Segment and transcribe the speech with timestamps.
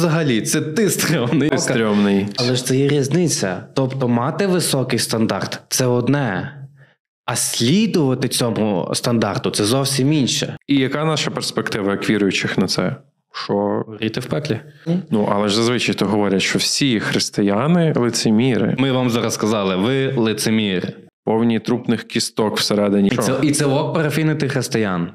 [0.00, 1.50] взагалі, це ти стрьомний.
[1.50, 2.26] Ти стрьомний.
[2.36, 3.62] Але ж це є різниця.
[3.74, 6.56] Тобто, мати високий стандарт це одне.
[7.24, 10.56] А слідувати цьому стандарту це зовсім інше.
[10.66, 12.96] І яка наша перспектива як віруючих на це?
[13.32, 14.60] Що Горіти в пеклі.
[15.10, 20.12] ну але ж зазвичай то говорять, що всі християни лицеміри, Ми вам зараз сказали, ви
[20.16, 20.92] лицеміри.
[21.24, 23.08] Повні трупних кісток всередині.
[23.08, 25.10] І це, і це ок парафінити християн.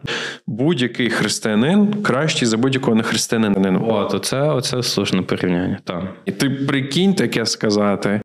[0.48, 3.80] Будь-який християнин кращий за будь-якого нехристиянина.
[3.88, 5.80] От, оце, оце слушне порівняння.
[5.84, 6.04] Так.
[6.26, 8.22] І ти прикинь таке сказати.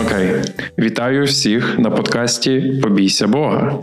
[0.00, 0.42] Окей,
[0.78, 3.78] вітаю всіх на подкасті Побійся Бога.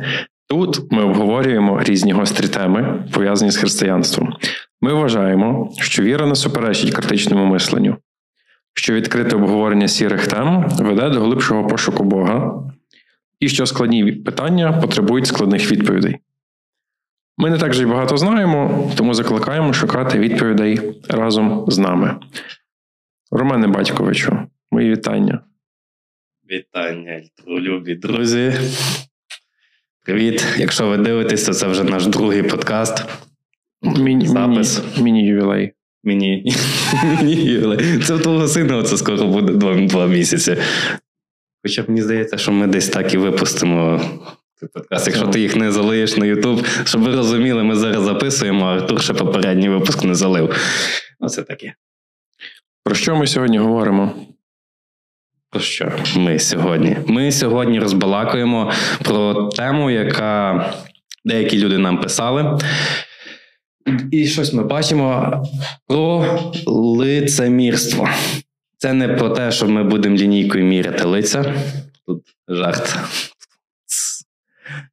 [0.49, 4.33] Тут ми обговорюємо різні гострі теми, пов'язані з християнством.
[4.81, 7.97] Ми вважаємо, що віра не суперечить критичному мисленню,
[8.73, 12.63] що відкрите обговорення сірих тем веде до глибшого пошуку Бога,
[13.39, 16.17] і що складні питання потребують складних відповідей.
[17.37, 22.19] Ми не так же й багато знаємо, тому закликаємо шукати відповідей разом з нами.
[23.31, 24.39] Романе Батьковичу,
[24.71, 25.41] мої вітання.
[26.51, 28.53] Вітання, любі друзі.
[30.07, 30.45] Привіт.
[30.57, 33.05] Якщо ви дивитеся, це вже наш другий подкаст.
[33.81, 34.81] Міні, Запис.
[34.81, 35.73] міні, міні-ювілей.
[36.03, 36.53] Мені.
[37.03, 37.99] Мені.
[38.05, 40.57] Це в твого сина це скоро буде два, два місяці.
[41.63, 44.01] Хоча мені здається, що ми десь так і випустимо
[44.55, 45.07] цей подкаст.
[45.07, 49.01] Якщо ти їх не залиєш на Ютуб, щоб ви розуміли, ми зараз записуємо, а Артур
[49.01, 50.55] ще попередній випуск не залив.
[51.19, 51.73] Оце таке.
[52.83, 54.15] Про що ми сьогодні говоримо?
[55.51, 56.97] Про що ми сьогодні?
[57.07, 58.71] Ми сьогодні розбалакуємо
[59.03, 60.65] про тему, яка
[61.25, 62.59] деякі люди нам писали.
[64.11, 65.43] І щось ми бачимо
[65.87, 66.25] про
[66.65, 68.09] лицемірство.
[68.77, 71.53] Це не про те, що ми будемо лінійкою міряти лиця.
[72.07, 72.97] Тут жарт.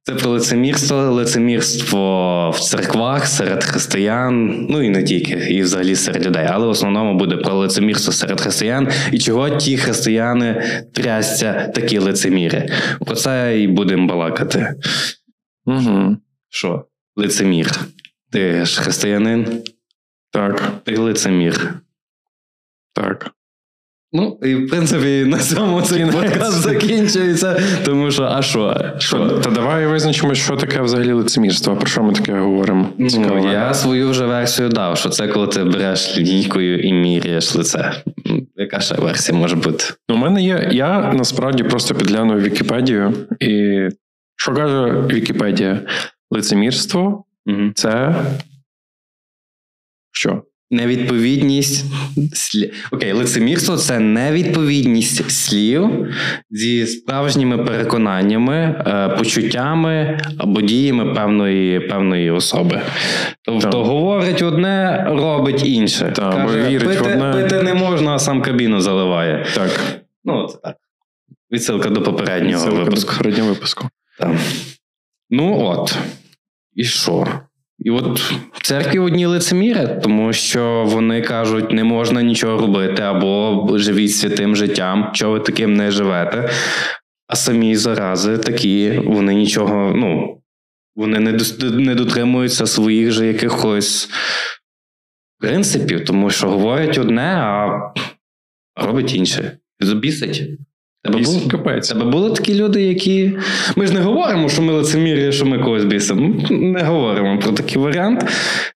[0.03, 6.25] Це про лицемірство, лицемірство в церквах, серед християн, ну і не тільки, і взагалі серед
[6.25, 6.47] людей.
[6.51, 12.69] Але в основному буде про лицемірство серед християн і чого ті християни трясця такі лицеміри.
[13.05, 14.75] Про це і будемо балакати.
[15.65, 16.17] Угу.
[16.49, 16.85] Що?
[17.15, 17.71] Лицемір.
[18.31, 19.63] Ти ж християнин,
[20.31, 21.73] Так, ти лицемір.
[22.93, 23.31] так.
[24.15, 27.61] Ну, і в принципі, на цьому цей подкаст закінчується.
[27.85, 28.93] Тому що, а що?
[28.97, 29.29] Що?
[29.29, 31.75] Та давай визначимо, що таке взагалі лицемірство.
[31.75, 32.89] Про що ми таке говоримо?
[33.09, 33.39] Цікаво.
[33.43, 37.91] Ну, я свою вже версію дав, що це коли ти береш лінійкою і міряєш лице.
[38.55, 39.83] Яка ще версія може бути?
[40.09, 40.69] Ну, У мене є.
[40.71, 43.79] Я насправді просто підглянув Вікіпедію, і
[44.35, 45.79] що каже Вікіпедія?
[46.31, 47.71] Лицемірство Угу.
[47.75, 48.15] це
[50.11, 50.43] що?
[50.71, 51.85] Невідповідність
[52.33, 52.87] слів.
[52.91, 56.07] Окей, лицемірство це невідповідність слів
[56.49, 58.55] зі справжніми переконаннями,
[58.87, 62.81] е, почуттями або діями певної, певної особи.
[63.41, 63.85] Тобто Так.
[63.85, 66.11] говорить одне, робить інше.
[66.15, 67.31] Так, або вірить в пити, одне.
[67.33, 69.45] пити не можна, а сам кабіну заливає.
[69.55, 69.71] Так,
[70.23, 70.75] Ну, це так.
[71.51, 73.11] Відсилка до попереднього до випуску.
[73.11, 73.89] попереднього випуску.
[74.19, 74.37] Там.
[75.29, 75.97] Ну от.
[76.75, 77.27] І що?
[77.85, 78.19] І от
[78.53, 84.55] в церкві одні лицеміри, тому що вони кажуть, не можна нічого робити, або живіть святим
[84.55, 86.49] життям, чого ви таким не живете.
[87.27, 90.41] А самі зарази такі, вони нічого, ну,
[90.95, 94.09] вони не, не дотримуються своїх же якихось
[95.39, 97.79] принципів, тому що говорять одне, а
[98.75, 99.57] робить інше.
[99.79, 100.59] Забісить.
[101.05, 101.89] Тебе було, капець.
[101.89, 103.37] тебе були такі люди, які.
[103.75, 106.35] Ми ж не говоримо, що ми лицемірі, що ми когось бісимо.
[106.49, 108.25] Не говоримо про такий варіант.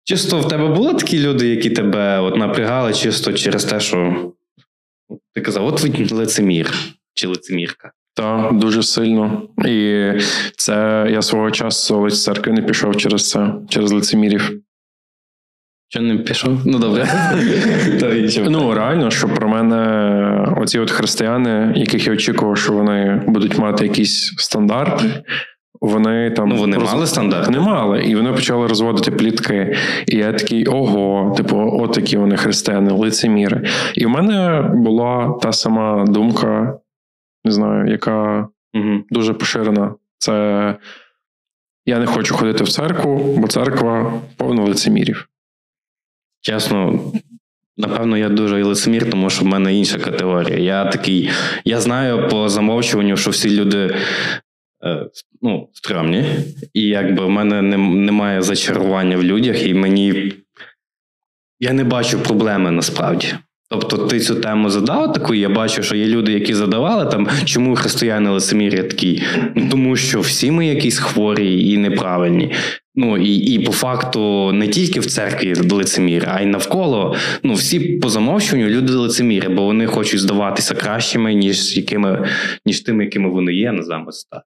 [0.03, 4.15] Чисто в тебе були такі люди, які тебе от напрягали чисто через те, що
[5.33, 6.73] ти казав, от ви лицемір
[7.13, 7.91] чи лицемірка.
[8.13, 9.41] Так, дуже сильно.
[9.65, 10.11] І
[10.57, 14.61] це я свого часу з церкви не пішов через це, через лицемірів.
[15.91, 16.61] Що не пішов?
[16.65, 17.07] Ну добре.
[18.49, 23.83] Ну реально, що про мене оці от християни, яких я очікував, що вони будуть мати
[23.83, 25.23] якісь стандарти.
[25.81, 27.51] Вони там Ну, вони роз- мали стандарти?
[27.51, 29.75] Не мали, і вони почали розводити плітки.
[30.07, 33.67] І я такий ого, типу, от такі вони християни, лицеміри.
[33.95, 36.77] І в мене була та сама думка,
[37.45, 38.99] не знаю, яка Угу.
[39.09, 39.93] дуже поширена.
[40.17, 40.75] Це
[41.85, 45.27] я не хочу ходити в церкву, бо церква повна лицемірів.
[46.41, 46.99] Чесно,
[47.77, 50.57] напевно, я дуже лицемір, тому що в мене інша категорія.
[50.57, 51.29] Я такий,
[51.65, 53.95] я знаю по замовчуванню, що всі люди
[54.85, 55.05] е,
[55.41, 56.25] ну, стрьомні,
[56.73, 60.33] і якби в мене нем- немає зачарування в людях, і мені.
[61.59, 63.27] Я не бачу проблеми насправді.
[63.71, 67.75] Тобто ти цю тему задав таку, я бачу, що є люди, які задавали там, чому
[67.75, 69.23] християни лицемір'я такі?
[69.55, 72.53] Ну тому що всі ми якісь хворі і неправильні.
[72.95, 77.15] Ну і і по факту не тільки в церкві лицемір, а й навколо.
[77.43, 82.27] Ну всі по замовчуванню люди лицеміри, бо вони хочуть здаватися кращими, ніж якими,
[82.65, 84.43] ніж тими, якими вони є, називаємо це так.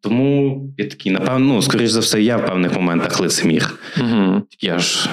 [0.00, 3.78] Тому я такий, напевно, ну, скоріш за все, я в певних моментах лицемір.
[4.00, 4.42] Угу.
[4.60, 5.10] Я ж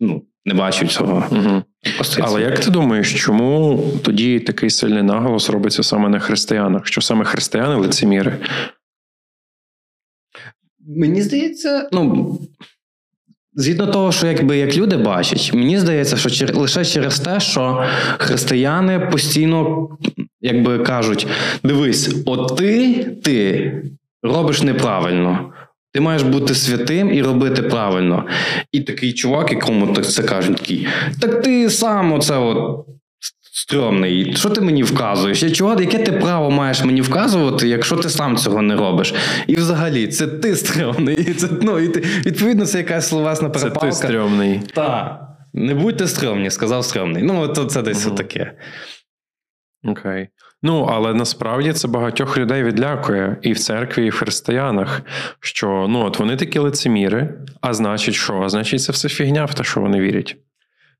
[0.00, 1.24] ну, не бачу цього.
[1.30, 1.62] Угу.
[2.20, 6.86] Але як ти думаєш, чому тоді такий сильний наголос робиться саме на християнах?
[6.86, 8.38] Що саме християни лицеміри?
[10.86, 12.38] Мені здається, ну.
[13.54, 16.56] Згідно того, що якби як люди бачать, мені здається, що чер...
[16.56, 17.84] лише через те, що
[18.18, 19.88] християни постійно
[20.40, 21.26] якби кажуть:
[21.64, 23.72] дивись, от ти, ти
[24.22, 25.52] робиш неправильно.
[25.98, 28.26] Ти маєш бути святим і робити правильно.
[28.72, 30.88] І такий чувак, якому це кажуть, такий,
[31.20, 32.86] так ти сам оце от
[33.52, 34.36] стрьомний.
[34.36, 35.42] Що ти мені вказуєш?
[35.42, 39.14] Я чого, яке ти право маєш мені вказувати, якщо ти сам цього не робиш?
[39.46, 41.16] І взагалі, це ти стрьомний.
[41.16, 43.90] І це, ну, і ти, Відповідно, це якась словесна перепалка.
[43.90, 44.60] Це ти стрьомний.
[44.74, 45.20] Так.
[45.52, 47.22] Не будьте стрьомні, сказав стрьомний.
[47.22, 48.16] Ну, то це десь угу.
[48.16, 48.52] таке.
[49.84, 50.28] Окей.
[50.62, 55.02] Ну, але насправді це багатьох людей відлякує і в церкві, і в християнах,
[55.40, 58.40] що ну от вони такі лицеміри, а значить, що?
[58.40, 60.36] А значить, це все фігня в те, що вони вірять.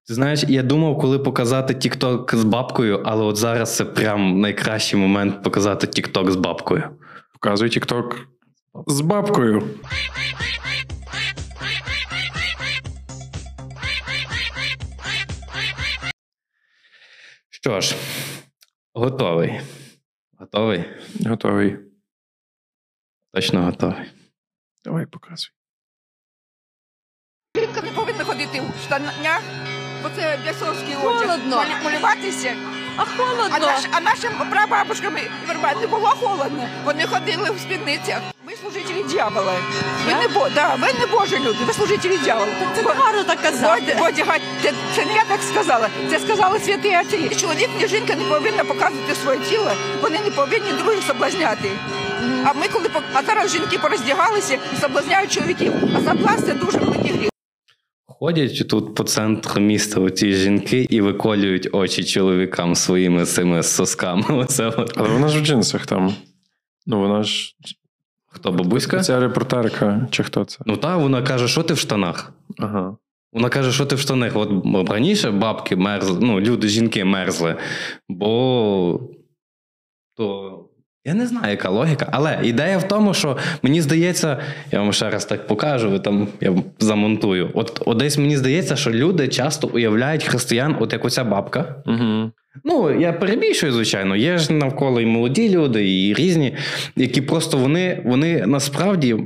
[0.08, 5.00] Ти знаєш, я думав, коли показати Тікток з бабкою, але от зараз це прям найкращий
[5.00, 6.82] момент показати Тікток з бабкою.
[7.32, 8.16] Показуй Тікток
[8.86, 9.62] з бабкою.
[17.50, 17.94] Що ж,
[18.98, 19.60] готовий.
[20.38, 20.84] Готовий?
[21.26, 21.78] Готовий.
[23.32, 24.10] Точно готовий.
[24.84, 25.50] Давай показуй.
[27.56, 29.42] Жінка не повинна ходити в штанях,
[30.02, 31.38] бо це бісовський одяг.
[31.84, 32.77] Малюватися.
[32.98, 33.56] А холодно.
[33.56, 35.14] А, наш, а нашим прабабушкам
[35.80, 36.68] не було холодно.
[36.84, 38.18] Вони ходили в спідницях.
[38.46, 39.52] Ви служителі дьявола.
[40.06, 42.48] Ви не бо да, ви не божі люди, ви служителі дьявола.
[42.76, 43.96] Це гарно так казати.
[44.00, 45.88] Одягать, це, це не я так сказала.
[46.10, 47.36] Це сказали святі отці.
[47.40, 49.72] Чоловік і жінка не повинна показувати своє тіло,
[50.02, 51.70] вони не повинні других соблазняти.
[52.44, 55.72] А ми коли а зараз жінки пороздягалися і соблазняють чоловіків.
[55.96, 57.27] А соблазн– це дуже великий гріх.
[58.20, 64.24] Ходять тут по центру міста оці жінки і виколюють очі чоловікам своїми цими сосками.
[64.28, 64.92] Оце от.
[64.96, 66.14] Але вона ж в джинсах там.
[66.86, 67.56] Ну, вона ж.
[68.26, 69.00] Хто бабуська?
[69.00, 70.58] Ця репортерка, чи хто це?
[70.66, 72.32] Ну так, вона каже, що ти в штанах.
[72.58, 72.96] Ага.
[73.32, 74.36] Вона каже, що ти в штанах.
[74.36, 77.56] От раніше бабки мерзли, ну, люди, жінки мерзли,
[78.08, 79.00] бо
[80.14, 80.67] то
[81.08, 84.38] я не знаю, яка логіка, але ідея в тому, що мені здається,
[84.72, 87.50] я вам ще раз так покажу, ви там я замонтую.
[87.54, 91.82] От, от десь мені здається, що люди часто уявляють християн, от як оця бабка.
[91.86, 92.30] Угу.
[92.64, 94.16] Ну, я перебільшую, звичайно.
[94.16, 96.56] Є ж навколо і молоді люди, і різні,
[96.96, 99.16] які просто вони, вони насправді.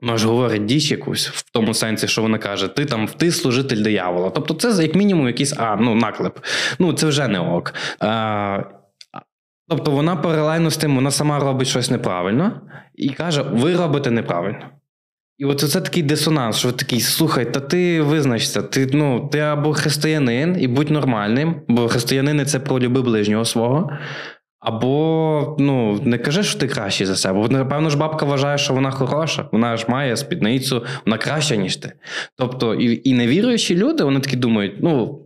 [0.00, 3.82] Вона ж говорить діч якусь в тому сенсі, що вона каже: ти там ти служитель
[3.82, 4.30] диявола.
[4.30, 6.38] Тобто, це як мінімум якийсь а, ну, наклеп.
[6.78, 7.74] Ну, це вже не ок.
[8.00, 8.62] А,
[9.72, 12.60] Тобто вона паралельно з тим, вона сама робить щось неправильно
[12.94, 14.70] і каже: ви робите неправильно.
[15.38, 19.72] І от це такий дисонанс, що такий, слухай, та ти визначся, ти ну, ти або
[19.72, 23.90] християнин і будь нормальним, бо християнини це про люби ближнього свого.
[24.60, 27.40] Або ну, не кажи, що ти кращий за себе.
[27.40, 31.76] Бо, напевно ж, бабка вважає, що вона хороша, вона ж має спідницю, вона краща, ніж
[31.76, 31.92] ти.
[32.38, 35.18] Тобто, і і невіруючі люди, вони такі думають, ну.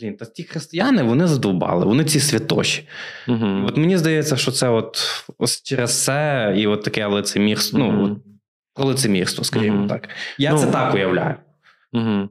[0.00, 2.88] Блін, та ті християни вони задовбали, вони ці святоші.
[3.28, 3.46] Угу.
[3.66, 4.98] От мені здається, що це от
[5.38, 7.84] ось через це і от таке лицемірство.
[7.84, 7.92] Угу.
[7.92, 8.20] Ну,
[8.74, 9.88] про лицемірство, скажімо угу.
[9.88, 10.08] так.
[10.38, 11.34] Я ну, це так уявляю.
[11.92, 12.28] Угу.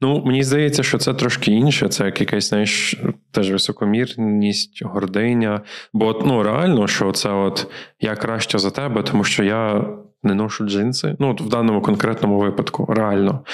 [0.00, 1.88] Ну, мені здається, що це трошки інше.
[1.88, 2.96] Це як якась, знаєш,
[3.30, 5.60] теж високомірність, гординя.
[5.92, 7.66] Бо ну, реально, що це от
[8.00, 9.84] я краще за тебе, тому що я
[10.22, 11.16] не ношу джинси.
[11.18, 13.44] Ну, от в даному конкретному випадку, реально.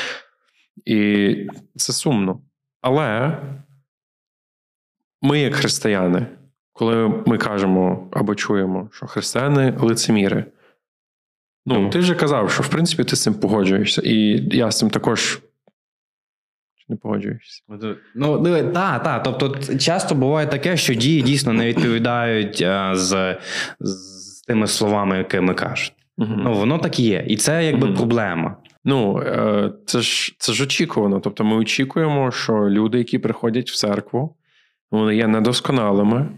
[0.84, 1.36] І
[1.76, 2.40] це сумно.
[2.84, 3.38] Але
[5.22, 6.26] ми, як християни,
[6.72, 10.44] коли ми кажемо або чуємо, що християни лицеміри,
[11.66, 14.16] ну, ти вже казав, що в принципі ти з цим погоджуєшся, і
[14.56, 15.40] я з цим також.
[16.88, 17.62] Не погоджуєшся.
[18.14, 19.22] Ну, ну так, так.
[19.22, 23.38] Тобто, часто буває таке, що дії дійсно не відповідають а, з
[23.80, 25.94] з тими словами, якими кажуть.
[26.18, 26.34] Угу.
[26.36, 27.24] Ну, Воно так і є.
[27.28, 27.96] І це якби угу.
[27.96, 28.56] проблема.
[28.84, 31.20] Ну, е, це ж це ж очікувано.
[31.20, 34.36] Тобто, ми очікуємо, що люди, які приходять в церкву,
[34.90, 36.28] вони є недосконалими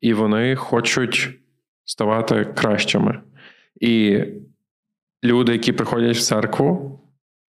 [0.00, 1.30] і вони хочуть
[1.84, 3.20] ставати кращими.
[3.80, 4.24] І
[5.24, 7.00] люди, які приходять в церкву,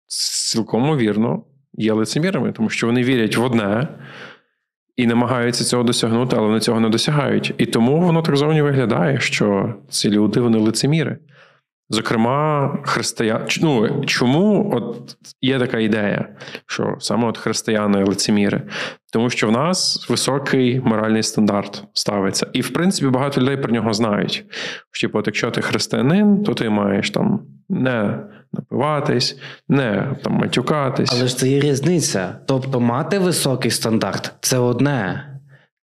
[0.07, 3.89] цілком вірно, є лицемірами, тому що вони вірять в одне
[4.97, 7.55] і намагаються цього досягнути, але вони цього не досягають.
[7.59, 11.19] І тому воно так зовні виглядає, що ці люди вони лицеміри.
[11.91, 13.43] Зокрема, християн.
[13.63, 16.29] Ну, чому от є така ідея,
[16.67, 18.63] що саме от християни лицеміри?
[19.13, 22.47] Тому що в нас високий моральний стандарт ставиться.
[22.53, 24.45] І, в принципі, багато людей про нього знають.
[24.93, 28.19] Що, типу, от якщо ти християнин, то ти маєш там не
[28.53, 31.13] напиватись, не там матюкатись.
[31.13, 32.39] Але ж це є різниця.
[32.47, 35.28] Тобто, мати високий стандарт це одне.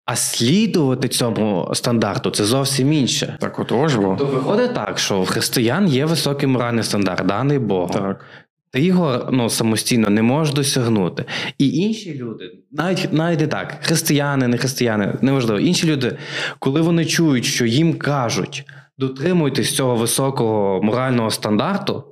[0.06, 3.36] А слідувати цьому стандарту це зовсім інше.
[3.40, 4.16] Так, отож, бо.
[4.16, 7.88] То виходить так, що в християн є високий моральний стандарт, даний Богом.
[7.88, 8.24] Так.
[8.70, 11.24] Ти його ну, самостійно не можеш досягнути.
[11.58, 16.16] І інші люди, навіть навіть не так, християни, не християни, неважливо, інші люди,
[16.58, 18.64] коли вони чують, що їм кажуть,
[18.98, 22.04] дотримуйтесь цього високого морального стандарту,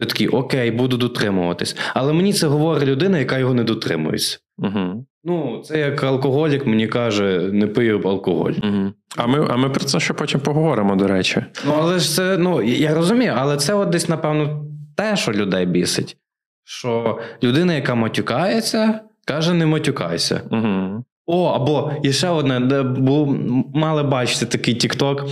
[0.00, 1.76] то такі окей, буду дотримуватись.
[1.94, 4.38] Але мені це говорить людина, яка його не дотримується.
[4.62, 5.06] Угу.
[5.24, 8.52] Ну, це як алкоголік мені каже, не пию алкоголь.
[8.62, 8.92] Угу.
[9.16, 11.44] А ми, а ми про це ще потім поговоримо, до речі.
[11.66, 14.64] Ну, але ж це, ну, я розумію, але це от десь, напевно,
[14.96, 16.16] те, що людей бісить.
[16.64, 20.40] Що людина, яка матюкається, каже, не матюкайся.
[20.50, 21.04] Угу.
[21.26, 23.36] О, або і ще одне, де був,
[23.74, 25.26] мали бачити такий тікток.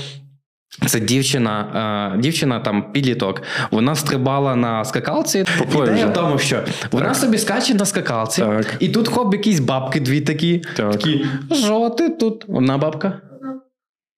[0.87, 3.43] Це дівчина, е, дівчина там підліток.
[3.71, 5.45] Вона стрибала на скакалці.
[5.75, 8.77] Ідея в тому, що вона собі скаче на скакалці, Так.
[8.81, 10.59] і тут хоп, якісь бабки дві такі.
[10.77, 10.93] Так.
[10.93, 12.45] Такі, що ти тут?
[12.49, 13.21] Одна бабка?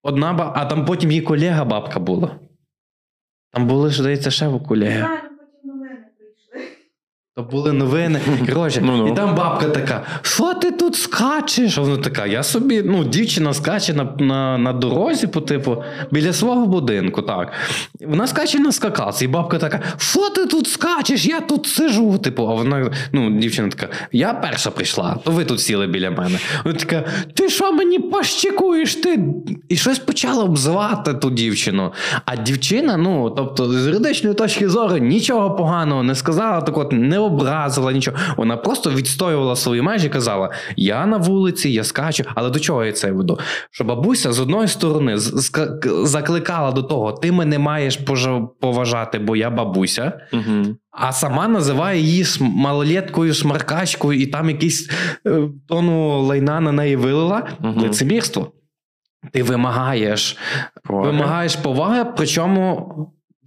[0.03, 2.31] Одна бабка, а там потім її колега бабка була.
[3.51, 5.07] Там були, здається, ще колеги.
[7.35, 8.19] То були новини.
[8.53, 9.07] Коротше, Ну-ну.
[9.07, 11.77] і там бабка така: що ти тут скачеш?
[11.77, 16.33] А вона така, я собі, ну, дівчина скаче на, на, на дорозі, по типу, біля
[16.33, 17.21] свого будинку.
[17.21, 17.51] так.
[18.07, 21.25] Вона скаче на скакалці, і бабка така: що ти тут скачеш?
[21.25, 22.17] Я тут сижу.
[22.17, 26.39] Типу, а вона, ну, дівчина така, я перша прийшла, то ви тут сіли біля мене.
[26.65, 28.95] Вона така: ти що мені пощекуєш?
[28.95, 29.19] Ти?
[29.69, 31.91] І щось почала обзивати ту дівчину.
[32.25, 37.19] А дівчина, ну, тобто, з юридичної точки зору, нічого поганого не сказала, так от не
[37.25, 38.17] образила нічого.
[38.37, 42.23] Вона просто відстоювала свої межі і казала: Я на вулиці, я скачу.
[42.35, 43.39] Але до чого я це веду?
[43.71, 45.13] Що бабуся з одної сторони
[46.03, 47.99] закликала до того: ти мене маєш
[48.61, 50.13] поважати, бо я бабуся.
[50.33, 50.75] Угу.
[50.91, 54.89] А сама називає її малолеткою, смаркачкою, і там якийсь
[55.27, 57.47] е, тону лайна на неї вилила.
[57.59, 57.79] Мгм.
[57.81, 58.51] Лицемірство.
[59.31, 60.37] Ти вимагаєш,
[60.89, 62.93] вимагаєш поваги, причому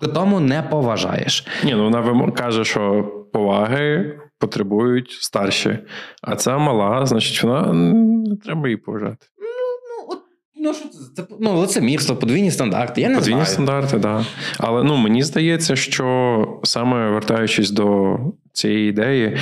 [0.00, 1.46] при тому не поважаєш.
[1.64, 3.04] Ні, ну вона каже, що
[3.36, 5.78] поваги потребують старші,
[6.22, 9.26] а ця мала, значить, вона не треба її поважати.
[9.38, 10.18] Ну,
[10.64, 11.26] ну, що це?
[11.40, 13.00] ну, лицемірство, подвійні стандарти.
[13.00, 13.46] Я не Подвійні знаю.
[13.46, 14.00] стандарти, так.
[14.00, 14.24] Да.
[14.58, 18.18] Але ну, мені здається, що саме вертаючись до
[18.52, 19.36] цієї ідеї,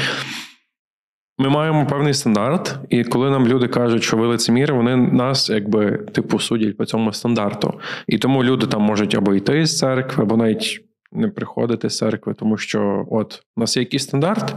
[1.38, 5.98] ми маємо певний стандарт, і коли нам люди кажуть, що ви лицеміри, вони нас якби
[6.14, 7.80] типу судять по цьому стандарту.
[8.06, 10.84] І тому люди там можуть або йти з церкви, або навіть
[11.14, 14.54] не приходити з церкви, тому що от у нас є якийсь стандарт,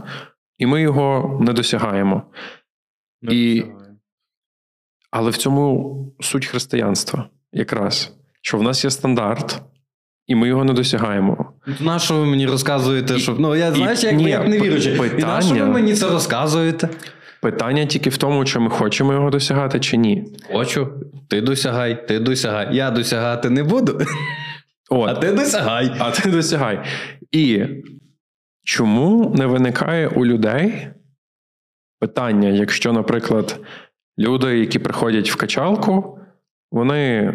[0.58, 2.22] і ми його не досягаємо.
[3.22, 3.64] І-
[5.10, 8.12] Але в цьому суть християнства якраз,
[8.42, 9.62] що в нас є стандарт,
[10.26, 11.52] і ми його не досягаємо.
[11.66, 13.18] Ну, На що ви мені розказуєте?
[13.18, 13.36] Що...
[13.38, 15.00] Ну, я і- знаєш, як, ні, як не віручи.
[15.18, 16.88] І на що ви мені це розказуєте?
[17.42, 20.24] Питання тільки в тому, чи ми хочемо його досягати, чи ні.
[20.52, 20.88] Хочу,
[21.28, 22.76] ти досягай, ти досягай.
[22.76, 24.00] Я досягати не буду,
[24.90, 25.96] От, а ти досягай.
[25.98, 26.84] а ти досягай.
[27.32, 27.66] І
[28.64, 30.88] чому не виникає у людей
[32.00, 33.60] питання, якщо, наприклад,
[34.18, 36.18] люди, які приходять в качалку,
[36.72, 37.34] вони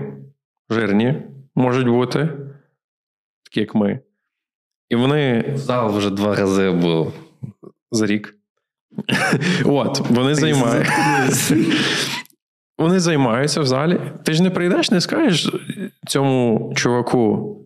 [0.69, 1.22] жирні
[1.55, 2.29] можуть бути,
[3.43, 4.00] такі як ми.
[4.89, 7.13] І вони Зал вже два рази був.
[7.91, 8.36] за рік.
[9.65, 11.55] От, вони займаються.
[12.77, 14.00] Вони займаються в залі.
[14.24, 15.50] Ти ж не прийдеш, не скажеш
[16.08, 17.60] цьому чуваку.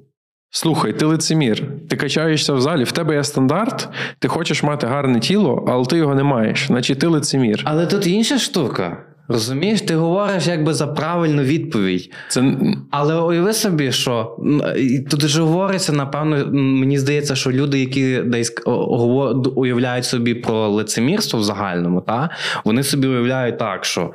[0.50, 5.20] Слухай, ти лицемір, ти качаєшся в залі, в тебе є стандарт, ти хочеш мати гарне
[5.20, 7.62] тіло, але ти його не маєш, значить ти лицемір.
[7.66, 9.04] Але тут інша штука.
[9.30, 12.14] Розумієш, ти говориш якби за правильну відповідь.
[12.28, 12.56] Це
[12.92, 14.38] Але уяви собі, що
[15.10, 18.54] тут же говориться, напевно, мені здається, що люди, які десь
[19.56, 22.30] уявляють собі про лицемірство в загальному, та,
[22.66, 24.14] вони собі уявляють так, що.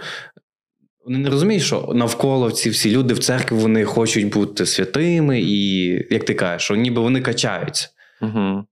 [1.04, 5.84] Вони не розуміють, що навколо ці всі люди в церкві вони хочуть бути святими, і
[6.10, 7.88] як ти кажеш, що ніби вони качаються.
[8.20, 8.64] Угу.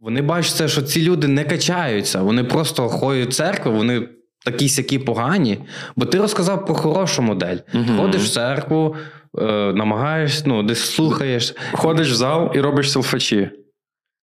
[0.00, 4.08] Вони бачать, це, що ці люди не качаються, вони просто ходять в церкву, вони
[4.44, 5.58] такі сякі погані.
[5.96, 7.56] Бо ти розказав про хорошу модель.
[7.72, 7.98] Мгм.
[7.98, 8.96] Ходиш в церкву,
[9.38, 11.54] е, намагаєшся, ну, десь слухаєш.
[11.72, 13.50] Ходиш в зал і робиш селфачі.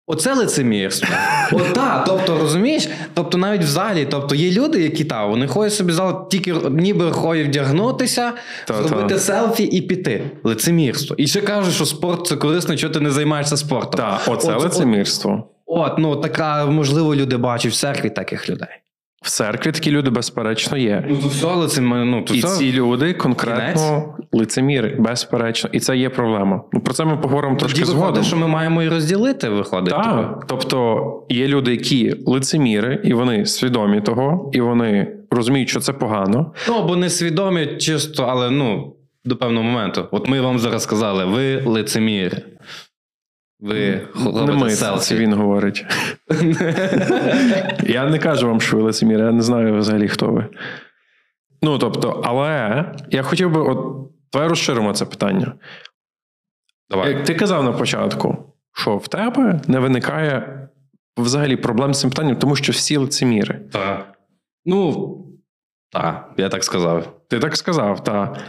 [0.08, 1.16] Оце лицемірство.
[1.52, 2.90] От так, тобто, розумієш?
[3.14, 6.54] Тобто, навіть в залі, тобто є люди, які та, вони ходять собі в зал, тільки
[6.72, 8.34] ніби ходять вдягнутися,
[8.68, 10.32] зробити селфі і піти.
[10.44, 11.16] Лицемірство.
[11.20, 14.02] І ще кажуть, що спорт це корисно, чого ти не займаєшся спортом.
[14.02, 15.50] Так, оце От- лицемірство.
[15.66, 18.83] От, ну така, можливо, люди бачать в церкві таких людей.
[19.24, 21.06] В церкві такі люди, безперечно, є.
[21.10, 22.48] Ну, то все, лицемір, ну, то І все.
[22.48, 25.70] ці люди конкретно лицеміри, безперечно.
[25.74, 26.62] І це є проблема.
[26.74, 28.24] Ну про це ми поговоримо Тоді трошки виходить, згодом.
[28.24, 29.94] що ми маємо і розділити, виходить.
[29.94, 35.94] Так, тобто є люди, які лицеміри, і вони свідомі того, і вони розуміють, що це
[35.94, 36.52] погано.
[36.70, 40.06] Ну, або не свідомі, чисто, але ну, до певного моменту.
[40.12, 42.42] От ми вам зараз сказали, ви лицеміри.
[43.64, 44.08] Ви
[44.46, 45.16] не ми, це селфі.
[45.16, 45.86] він говорить.
[47.84, 50.46] Я не кажу вам, що ви лицеміри, я не знаю взагалі, хто ви.
[51.62, 55.54] Ну, тобто, але я хотів би, от, давай розширимо це питання.
[56.90, 57.12] Давай.
[57.14, 60.68] Як ти казав на початку, що в тебе не виникає
[61.18, 63.62] взагалі проблем з цим питанням, тому що всі лицеміри.
[63.72, 64.14] Так.
[64.66, 65.18] Ну,
[65.92, 67.20] так, я так сказав.
[67.30, 68.40] Ти так сказав, так.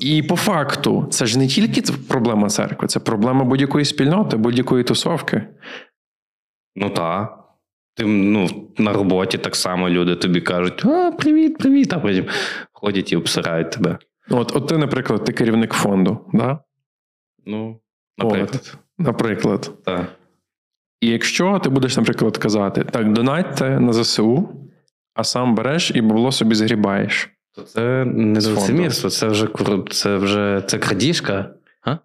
[0.00, 5.48] І по факту, це ж не тільки проблема церкви, це проблема будь-якої спільноти, будь-якої тусовки.
[6.76, 7.38] Ну так.
[7.94, 8.48] Ти ну,
[8.78, 12.26] на роботі так само люди тобі кажуть: а, привіт, привіт, а потім
[12.72, 13.98] ходять і обсирають тебе.
[14.30, 16.58] От, от ти, наприклад, ти керівник фонду, да?
[17.46, 17.80] Ну,
[18.18, 18.78] наприклад.
[18.98, 19.70] наприклад.
[19.84, 20.06] Так.
[21.00, 24.48] І якщо ти будеш, наприклад, казати, так, донатьте на ЗСУ,
[25.14, 27.30] а сам береш і бабло собі згрібаєш.
[27.54, 29.48] То це не лицемірство, це вже
[29.90, 31.50] це вже це крадіжка.
[31.82, 31.96] А?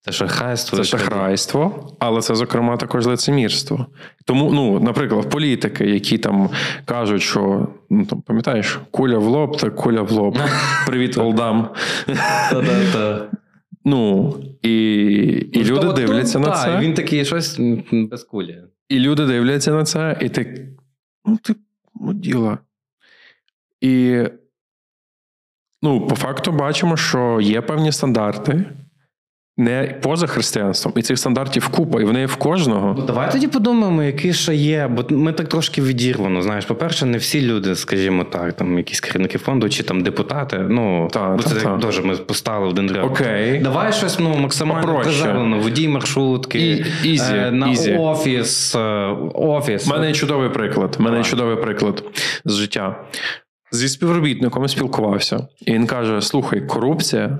[0.00, 0.78] Це шахрайство.
[0.78, 3.86] Це шахрайство, але це, зокрема, також лицемірство.
[4.24, 6.50] Тому, ну, наприклад, політики, які там
[6.84, 10.38] кажуть, що ну там пам'ятаєш, куля в лоб, так куля в лоб.
[10.86, 11.68] Привіт, Олдам.
[13.84, 14.72] Ну і,
[15.52, 16.78] і Ну, люди дивляться на та, це.
[16.78, 17.60] Він такий щось
[17.92, 18.62] без кулі.
[18.88, 20.68] І люди дивляться на це, і ти.
[21.24, 21.54] Ну, ти
[21.94, 22.58] ну, діла.
[23.80, 24.22] І
[25.86, 28.64] ну, по факту бачимо, що є певні стандарти,
[29.58, 32.94] не поза християнством, і цих стандартів купа, і вони є в кожного.
[32.98, 34.88] Ну, давай тоді подумаємо, які ще є.
[34.88, 36.42] Бо ми так трошки відірвано.
[36.42, 40.58] Знаєш, по-перше, не всі люди, скажімо так, там якісь керівники фонду чи там депутати.
[40.58, 41.78] Ну Та, бо та, це та.
[41.78, 43.04] теж ми поставили один ряд.
[43.04, 43.58] Окей.
[43.58, 45.22] Давай щось ну, максимально Попроще.
[45.22, 45.58] приземлено.
[45.58, 46.58] Водій маршрутки,
[47.04, 47.96] І- easy, е, на easy.
[47.96, 49.86] офіс, е, офіс.
[49.86, 50.96] У мене чудовий приклад.
[51.00, 52.04] У мене чудовий приклад
[52.44, 52.96] з життя.
[53.76, 57.38] Зі співробітником спілкувався, і він каже: слухай, корупція.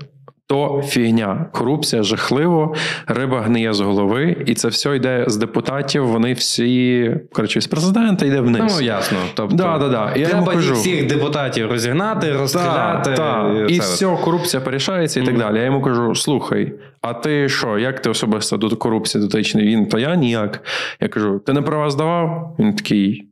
[0.49, 2.75] То фігня, корупція жахливо,
[3.07, 6.07] риба гниє з голови, і це все йде з депутатів.
[6.07, 8.75] Вони всі коротше, з президента йде вниз.
[8.79, 9.17] Ну, ясно.
[9.33, 10.13] Тобто, Да, да, да.
[10.15, 10.73] Я треба кажу.
[10.73, 13.13] всіх депутатів розігнати, розстріляти.
[13.13, 13.69] Так.
[13.69, 15.57] І це все, корупція порішається і так далі.
[15.57, 19.67] Я йому кажу: слухай, а ти що, як ти особисто до корупції дотичний?
[19.67, 20.63] Він, то я ніяк.
[20.99, 22.55] Я кажу: ти на права здавав?
[22.59, 23.29] Він такий.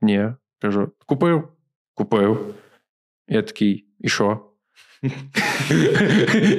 [0.00, 0.28] Ні.
[0.62, 1.48] Кажу: купив?
[1.94, 2.54] Купив.
[3.28, 4.38] Я такий, і що?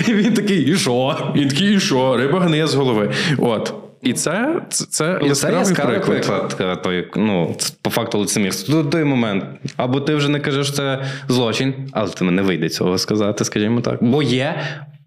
[0.08, 1.32] І він такий, і що?
[1.36, 2.18] Він такий, і що?
[2.18, 3.12] Риба гниє з голови.
[3.38, 3.74] От.
[4.02, 6.48] І це, це, це І це яскравий яскравий приклад.
[6.58, 6.78] приклад.
[6.78, 8.84] е, Той, ну, по факту лицемірства.
[8.84, 9.46] До той момент.
[9.78, 13.82] Або ти вже не кажеш, що це злочин, але ти не вийде цього сказати, скажімо
[13.82, 14.04] так.
[14.04, 14.64] Бо є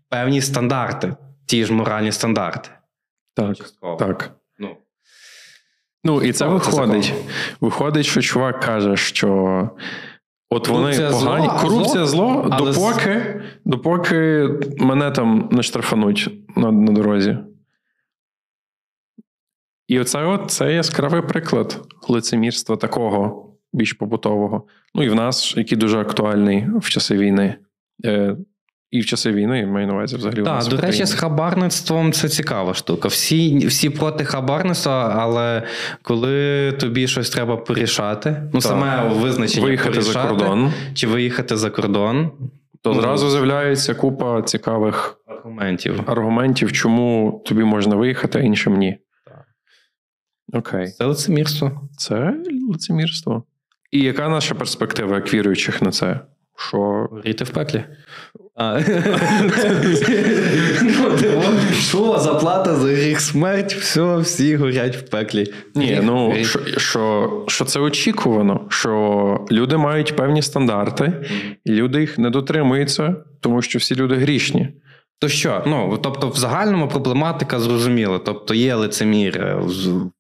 [0.09, 1.15] певні стандарти,
[1.47, 2.69] ті ж моральні стандарти.
[3.35, 3.97] Так, Частково.
[3.97, 4.31] так.
[4.59, 4.77] Ну,
[6.05, 7.13] Ну, і це це виходить.
[7.61, 9.71] Виходить, що чувак каже, що
[10.51, 11.47] от вони Корупція погані.
[11.47, 17.39] Зло, Корупція зло, зло, але з- допоки, допоки мене там не штрафануть на, на дорозі.
[19.89, 24.67] І оце от це яскравий приклад лицемірства такого більш побутового.
[24.95, 27.57] Ну і в нас, який дуже актуальний в часи війни.
[28.91, 30.41] І в часи війни, маю на увазі взагалі.
[30.41, 31.07] у Так, нас до речі, Україні.
[31.07, 33.09] з хабарництвом це цікава штука.
[33.09, 35.63] Всі, всі проти хабарництва, але
[36.03, 42.31] коли тобі щось треба порішати, ну саме визначення виїхати за кордон, чи виїхати за кордон,
[42.83, 46.01] то ну, зразу з'являється купа цікавих аргументів.
[46.07, 48.99] аргументів, чому тобі можна виїхати, а іншим ні.
[49.25, 49.45] Так.
[50.53, 51.89] Окей, Це лицемірство.
[51.99, 52.35] це
[52.71, 53.45] лицемірство.
[53.91, 56.21] І яка наша перспектива як віруючих на це?
[56.57, 57.85] Що Горіти в пеклі.
[61.73, 65.53] Що, заплата за гріх смерть, все, всі горять в пеклі.
[65.75, 66.35] ні, ну
[66.77, 71.13] що, це очікувано, що люди мають певні стандарти,
[71.65, 74.69] і люди їх не дотримуються, тому що всі люди грішні.
[75.19, 75.63] То що?
[75.67, 78.19] Ну, тобто, в загальному проблематика зрозуміла.
[78.19, 80.11] Тобто, є лицеміри в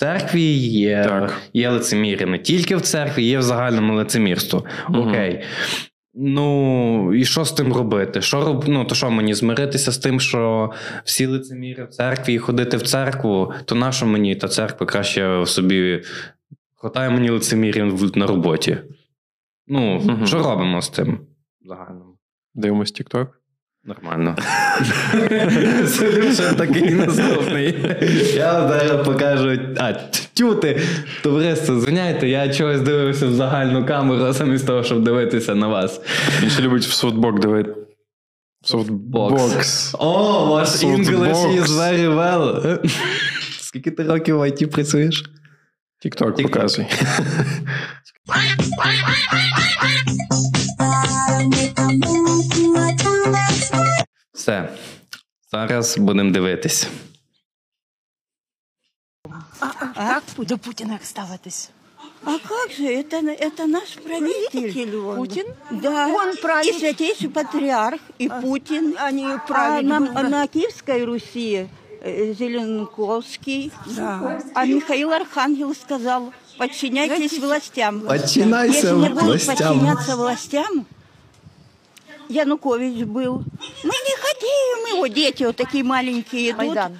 [0.00, 1.40] церкві, є, Так.
[1.52, 4.64] є лицеміри не тільки в церкві, є в загальному лицемірство.
[4.88, 5.08] Мгм.
[5.08, 5.44] Окей.
[6.14, 8.22] Ну, і що з тим робити?
[8.22, 8.64] Що роб...
[8.68, 10.70] Ну, то що мені змиритися з тим, що
[11.04, 16.02] всі лицеміри в церкві і ходити в церкву, то нащо мені та церква краще собі
[16.74, 18.78] хватає мені лицемірів на роботі.
[19.66, 20.26] Ну, Мгм.
[20.26, 21.20] що робимо з тим?
[21.60, 22.04] Загально.
[22.54, 23.26] Дивимось TikTok.
[23.84, 24.36] Нормально.
[25.86, 27.74] Солюшен такий наступний.
[28.34, 29.58] Я зараз покажу.
[29.76, 29.92] А,
[30.34, 30.80] тю ти,
[31.22, 36.00] товариство, звиняйте, я чогось дивився в загальну камеру, замість того, щоб дивитися на вас.
[36.42, 37.74] Він ще любить в софтбок дивити.
[38.62, 39.94] Софтбокс.
[39.98, 40.68] О, ваш.
[40.68, 42.78] English is very well.
[43.60, 45.24] Скільки ти років в IT працюєш?
[46.04, 46.42] TikTok TikTok.
[46.42, 46.86] показуй.
[54.33, 54.69] Все.
[55.51, 56.87] Зараз будемо дивитись.
[59.95, 60.19] А?
[60.37, 61.69] До Путіна як ставитись?
[62.27, 64.91] А как же, это, это наш правитель.
[65.15, 65.45] Путін?
[65.71, 66.75] Да, Он правитель.
[66.75, 68.95] и святейший патриарх, и Путин.
[68.99, 69.99] Они А правильно.
[69.99, 71.67] на, на Киевской Руси
[72.05, 74.41] э, Зеленковский, Да.
[74.55, 78.02] а Михаил Архангел сказал, подчиняйтесь властям.
[78.02, 79.56] Подчиняйся Если не будут властям.
[79.56, 80.86] подчиняться властям,
[82.28, 83.38] Янукович был.
[83.82, 86.58] Мы не хотим его, дети вот такие маленькие идут.
[86.58, 86.98] Майдан.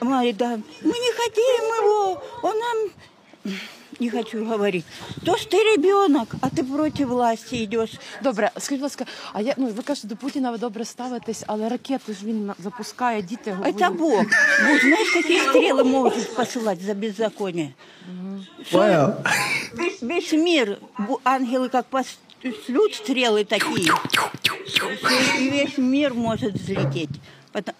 [0.00, 0.64] Майдан.
[0.80, 3.54] Мы не хотим его, он нам...
[3.99, 4.85] Не хочу говорить.
[5.25, 7.91] То, что ты ребенок, а ты против власти идешь.
[8.23, 11.69] Добре, скажіть, будь ласка, а я ну ви кажете, до Путіна ви добре ставитесь, але
[11.69, 13.97] ракети ж він на- запускає, діти Это воюють.
[13.97, 14.23] Бог.
[14.67, 17.73] Бог, знаешь, какие стрелы может посылать за беззаконие?
[18.65, 19.13] Что
[19.73, 23.93] Весь, весь мир, бу- ангелы как пошлют стрелы такие,
[24.67, 24.89] что
[25.39, 27.09] и весь мир может взлететь.
[27.51, 27.75] Потом-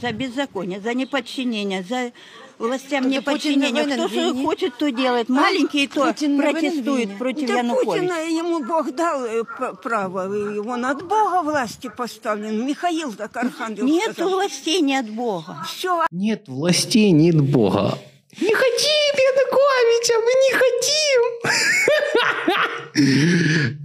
[0.00, 2.10] за беззаконие, за неподчинение, за
[2.58, 3.82] властям Тобто Путін не неподчинение.
[3.84, 4.44] винен Кто в что війні?
[4.46, 5.28] хочет, то делает.
[5.28, 7.16] Маленькие то Путін не винен в протестуют війні?
[7.18, 7.90] против Да Януковича.
[7.92, 10.24] Путина ему Бог дал э, п- право.
[10.36, 12.64] и Он от Бога власти поставлен.
[12.66, 14.30] Михаил так архангел Нет сказал.
[14.30, 15.64] властей не от Бога.
[15.66, 17.98] Все, Нет властей, нет Бога.
[18.40, 21.52] Не хотим Януковича, ми не хотим.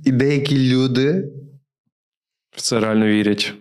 [0.06, 1.24] І деякі люди.
[2.56, 3.54] В це реально вірять.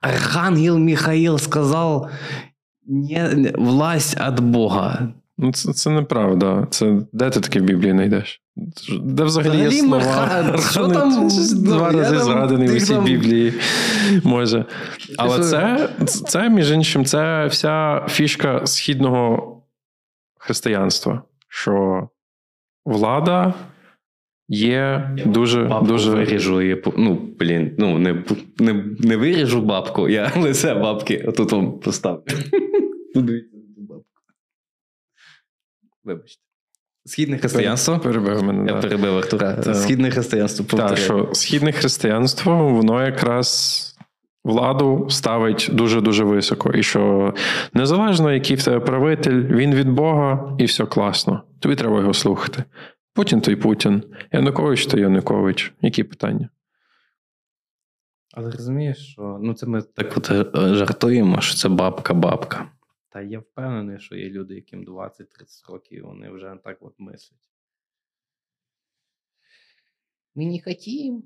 [0.00, 2.08] Архангел Михаил сказал,
[2.86, 5.08] не, власть от Бога.
[5.38, 6.66] Ну, це, це неправда.
[6.70, 8.42] Це де ти таке в Біблії знайдеш?
[9.00, 10.58] Де взагалі є слова?
[10.70, 11.10] Що там?
[11.10, 13.54] Ну, два я рази там- згаданий в усій там- Біблії.
[14.24, 14.64] Може.
[15.16, 15.44] Але що?
[15.44, 19.54] це, це, між іншим, це вся фішка східного
[20.38, 22.08] християнства, що
[22.84, 23.54] влада
[24.48, 28.24] є дуже, Бабку дуже виріжу по- ну, блін, ну не,
[28.58, 32.22] не, не виріжу бабку, я лице бабки отут вам поставлю.
[33.14, 34.04] Ну, дивіться на цю бабку.
[36.04, 36.42] Вибачте.
[37.04, 37.98] Східне християнство.
[37.98, 38.66] перебив мене.
[38.66, 38.80] Я да.
[38.80, 39.74] перебив Артура.
[39.74, 43.98] Східне християнство Так, що східне християнство, воно якраз
[44.44, 46.70] владу ставить дуже-дуже високо.
[46.70, 47.34] І що
[47.74, 51.42] незалежно, який в тебе правитель, він від Бога, і все класно.
[51.60, 52.64] Тобі треба його слухати.
[53.18, 55.72] Путін то й Путін, Янукович то Янукович.
[55.82, 56.48] Які питання?
[58.32, 62.70] Але розумієш, що ну це ми так от е, жартуємо, що це бабка-бабка.
[63.08, 65.20] Та я впевнений, що є люди, яким 20-30
[65.68, 67.50] років, вони вже так от мислять.
[70.34, 71.22] Ми не хотім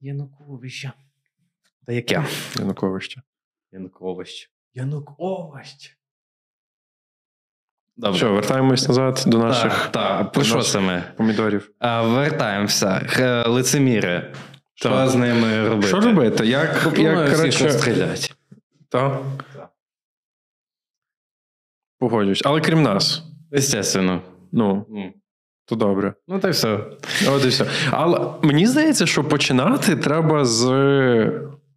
[0.00, 0.92] Януковича.
[1.86, 2.26] Та яке?
[2.58, 3.18] Янукович.
[3.72, 4.50] Янукович.
[4.74, 5.99] Янукович.
[8.00, 8.18] Добре.
[8.18, 10.32] Що, вертаємось назад до наших Так.
[10.32, 11.02] Про що наших це ми?
[11.16, 11.70] помідорів.
[11.78, 13.02] А, вертаємося.
[13.06, 14.32] Х- Лицеміри.
[14.74, 15.08] Що Так.
[15.08, 15.88] з ними робити?
[15.88, 16.46] Що робити?
[16.46, 18.28] Як, Пропоную як всіх коротше, розстріляти.
[18.88, 19.18] та?
[21.98, 22.42] Погоджуюсь.
[22.44, 23.22] Але крім нас.
[23.52, 24.22] Естественно.
[24.52, 25.12] Ну, Ну,
[25.64, 26.14] то добре.
[26.28, 26.78] Ну, так все.
[27.28, 27.66] От і все.
[27.90, 30.64] Але мені здається, що починати треба з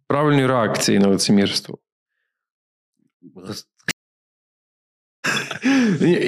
[0.06, 1.78] правильної реакції на лицемірство.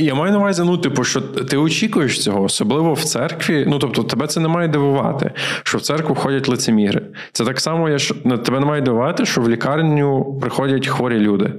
[0.01, 3.64] Я маю на увазі, ну, типу, що ти очікуєш цього, особливо в церкві.
[3.68, 7.07] Ну, тобто, тебе це не має дивувати, що в церкву ходять лицеміри.
[7.33, 11.55] Це так само, що ну, тебе не має дивувати, що в лікарню приходять хворі люди.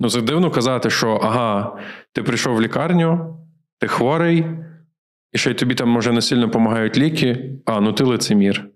[0.00, 1.76] Ну, це дивно казати, що ага,
[2.12, 3.36] ти прийшов в лікарню,
[3.78, 4.46] ти хворий,
[5.32, 8.68] і ще й тобі там, може, не сильно допомагають ліки, а ну ти лицемір.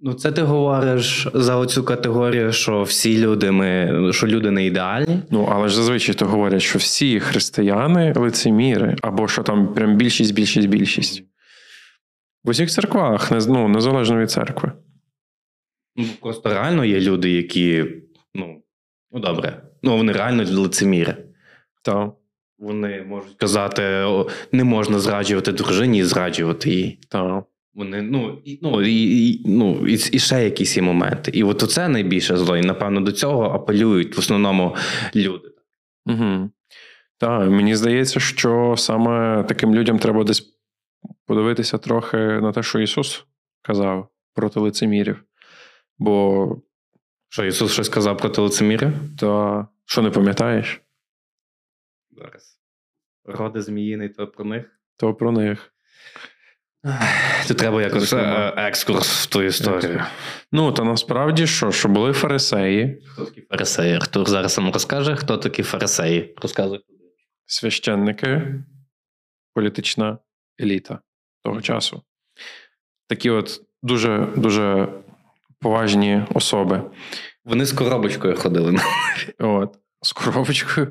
[0.00, 5.22] Ну, це ти говориш за оцю категорію, що всі люди ми, що люди не ідеальні.
[5.30, 10.34] Ну, але ж зазвичай то говорять, що всі християни лицеміри, або що там прям більшість,
[10.34, 11.24] більшість, більшість.
[12.44, 14.72] В усіх церквах, ну, незалежно від церкви.
[15.96, 17.84] Ну, просто реально є люди, які,
[18.34, 18.62] ну,
[19.10, 21.16] ну добре, ну вони реально лицеміри.
[21.84, 22.10] Так,
[22.58, 24.06] Вони можуть казати,
[24.52, 26.98] не можна зраджувати дружині і зраджувати її.
[27.08, 27.44] так.
[27.78, 31.30] Вони, ну, і, ну, і, і, ну, і, і ще якісь є моменти.
[31.34, 32.56] І от це найбільше зло.
[32.56, 34.76] І, напевно, до цього апелюють в основному
[35.16, 35.48] люди.
[36.06, 36.50] Угу.
[37.18, 40.58] Так, мені здається, що саме таким людям треба десь
[41.26, 43.26] подивитися трохи на те, що Ісус
[43.62, 45.24] казав проти лицемірів.
[45.98, 46.56] Бо
[47.28, 48.92] Що Ісус щось сказав проти лицеміря?
[49.18, 50.82] то, що не пам'ятаєш,
[52.10, 52.60] Зараз.
[53.24, 54.80] Роди зміїний, то про них.
[54.96, 55.72] то про них.
[57.48, 58.52] Тут треба якось Зокрема.
[58.56, 60.04] е, екскурс в ту історію.
[60.52, 63.94] Ну, та насправді що, що були фарисеї, Хто такі фарисеї?
[63.94, 66.34] Артур зараз нам розкаже, хто такі фарисеї.
[66.42, 66.80] Розказуй.
[67.46, 68.54] священники,
[69.54, 70.18] політична
[70.60, 70.98] еліта
[71.44, 72.02] того часу.
[73.08, 74.88] Такі от дуже дуже
[75.60, 76.82] поважні особи.
[77.44, 78.76] Вони з коробочкою ходили.
[79.38, 80.86] От, з коробочкою.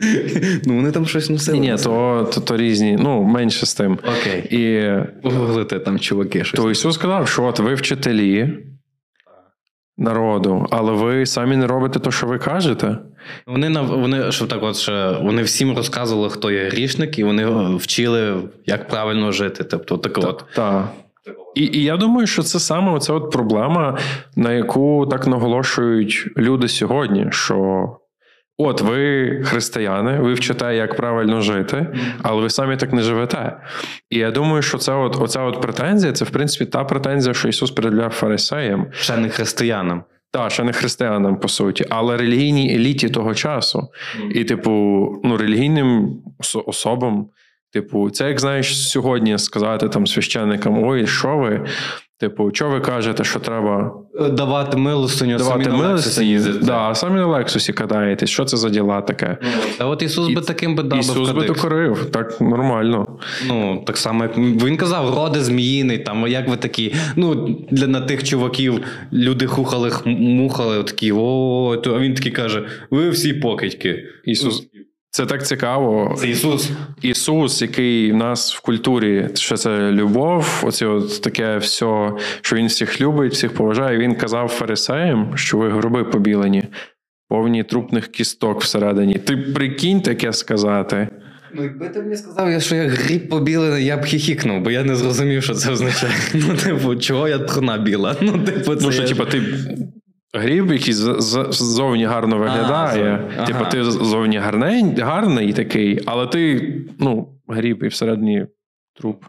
[0.66, 1.58] ну, вони там щось носили.
[1.58, 3.98] Ні, то, то, то різні, ну, менше з тим.
[4.20, 4.40] Окей.
[4.50, 6.60] І Погуглите там чуваки щось.
[6.60, 8.58] то Ісус сказав, що от ви вчителі
[9.98, 12.98] народу, але ви самі не робите те, що ви кажете.
[13.46, 17.76] Вони на вони що так, от ще вони всім розказували, хто є грішник, і вони
[17.76, 19.64] вчили, як правильно жити.
[19.64, 20.44] Тобто, так от.
[20.54, 20.92] Так.
[21.54, 23.98] І, і я думаю, що це саме оця от проблема,
[24.36, 27.26] на яку так наголошують люди сьогодні.
[27.30, 27.88] Що
[28.58, 31.86] от ви християни, ви вчите, як правильно жити,
[32.22, 33.56] але ви самі так не живете.
[34.10, 37.48] І я думаю, що це от оця от претензія, це в принципі та претензія, що
[37.48, 38.86] Ісус пред'являв фарисеям.
[38.92, 40.04] Ще не християнам.
[40.32, 43.88] Та, ще не християнам, по суті, але релігійній еліті того часу.
[44.30, 44.70] І, типу,
[45.24, 47.26] ну, релігійним осо- особам,
[47.72, 51.66] типу, це як знаєш сьогодні сказати там священникам: ой, що ви?
[52.18, 53.94] Типу, що ви кажете, що треба
[54.30, 56.58] Давати милостиню, давати самі на Лексусі їздити.
[56.58, 59.36] Да, самі на Лексусі катаєтесь, що це за діла таке?
[59.78, 63.18] Та от Ісус І- би таким би дав Ісус би докорив, так нормально.
[63.48, 66.94] Ну, так само, як він казав, роди зміїний, там, як ви такі.
[67.16, 68.80] Ну, для на тих чуваків
[69.12, 74.04] люди хухали, мухали, такі, о, то а він такий каже: ви всі покидьки.
[74.24, 74.68] Ісус.
[75.10, 76.14] Це так цікаво.
[76.18, 76.70] Це Ісус.
[77.02, 82.66] Ісус, який в нас в культурі, що це любов, оце от таке все, що він
[82.66, 83.98] всіх любить, всіх поважає.
[83.98, 86.64] Він казав фарисеям, що ви гроби побілені,
[87.28, 89.14] повні трупних кісток всередині.
[89.14, 91.08] Ти прикинь таке сказати.
[91.54, 94.96] Ну, якби ти мені сказав, що я гріб побілений, я б хіхікнув, бо я не
[94.96, 96.12] зрозумів, що це означає.
[96.34, 98.16] Ну, типу, чого я труна біла?
[98.20, 98.84] Ну, типу, це.
[98.86, 99.42] Ну, що, я- типу, ти
[100.38, 103.18] гріб, який ззовні гарно виглядає.
[103.30, 103.46] зовні.
[103.46, 103.70] Типу, Ага.
[103.70, 108.46] ти ззовні гарний, гарний такий, але ти, ну, гріб і всередині
[108.94, 109.24] труп.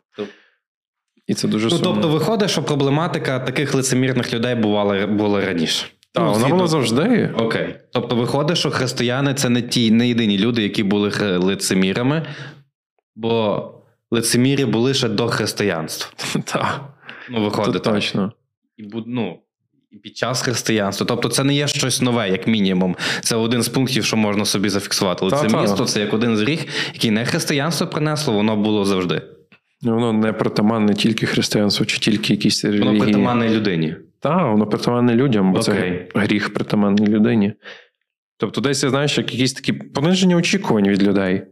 [1.28, 1.91] І це дуже Ну, сумно.
[1.93, 5.86] тобто, виходить, що проблематика таких лицемірних людей бувала, була раніше.
[6.13, 7.34] Так, Ну, вона була завжди.
[7.38, 7.76] Окей.
[7.93, 12.26] Тобто, виходить, що християни це не ті, не єдині люди, які були лицемірами,
[13.15, 13.63] бо
[14.12, 16.12] лицемірі були ще до християнства.
[16.46, 16.82] Так,
[17.30, 17.74] Ну, виходить.
[17.74, 17.93] це так.
[17.93, 18.32] точно.
[18.78, 19.39] І, ну,
[20.04, 21.06] під час християнства.
[21.06, 22.95] Тобто, це не є щось нове, як мінімум.
[23.21, 25.30] Це один з пунктів, що можна собі зафіксувати.
[25.30, 25.41] Та-та.
[25.41, 29.21] Лицемірство це як один з гріх, який не християнство принесло, воно було завжди.
[29.82, 33.00] Ну, Воно не притаманне тільки християнству чи тільки якісь Воно релігії.
[33.02, 33.95] притаманне людині.
[34.19, 35.73] Так, воно притаманне людям, бо Окей.
[36.13, 37.54] це гріх притаманний людині.
[38.38, 41.43] Тобто, десь знаєш, як якісь такі понижені очікування від людей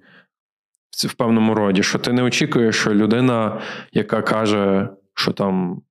[0.92, 5.82] в певному роді, що ти не очікуєш, що людина, яка каже, що там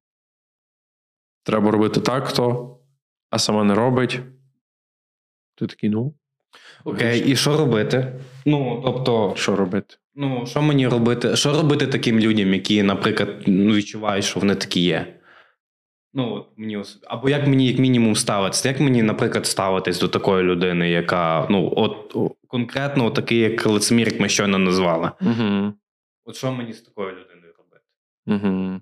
[1.45, 2.79] треба робити так, то,
[3.31, 4.21] а сама не робить.
[5.57, 6.15] Ти такий, ну,
[6.85, 8.21] Окей, і що робити?
[8.47, 9.97] Ну, тобто, що робити?
[10.15, 11.37] Ну, що мені робити?
[11.37, 15.21] Що робити таким людям, які, наприклад, ну, відчувають, що вони такі є?
[16.17, 18.69] Ну, от мені або як мені, як мінімум, ставитися?
[18.69, 22.17] Як мені, наприклад, ставитись до такої людини, яка ну, от
[22.49, 25.11] конкретно такий, як лицемір, як ми щойно назвали?
[25.21, 25.73] Угу.
[26.25, 27.85] От що мені з такою людиною робити?
[28.27, 28.81] Угу.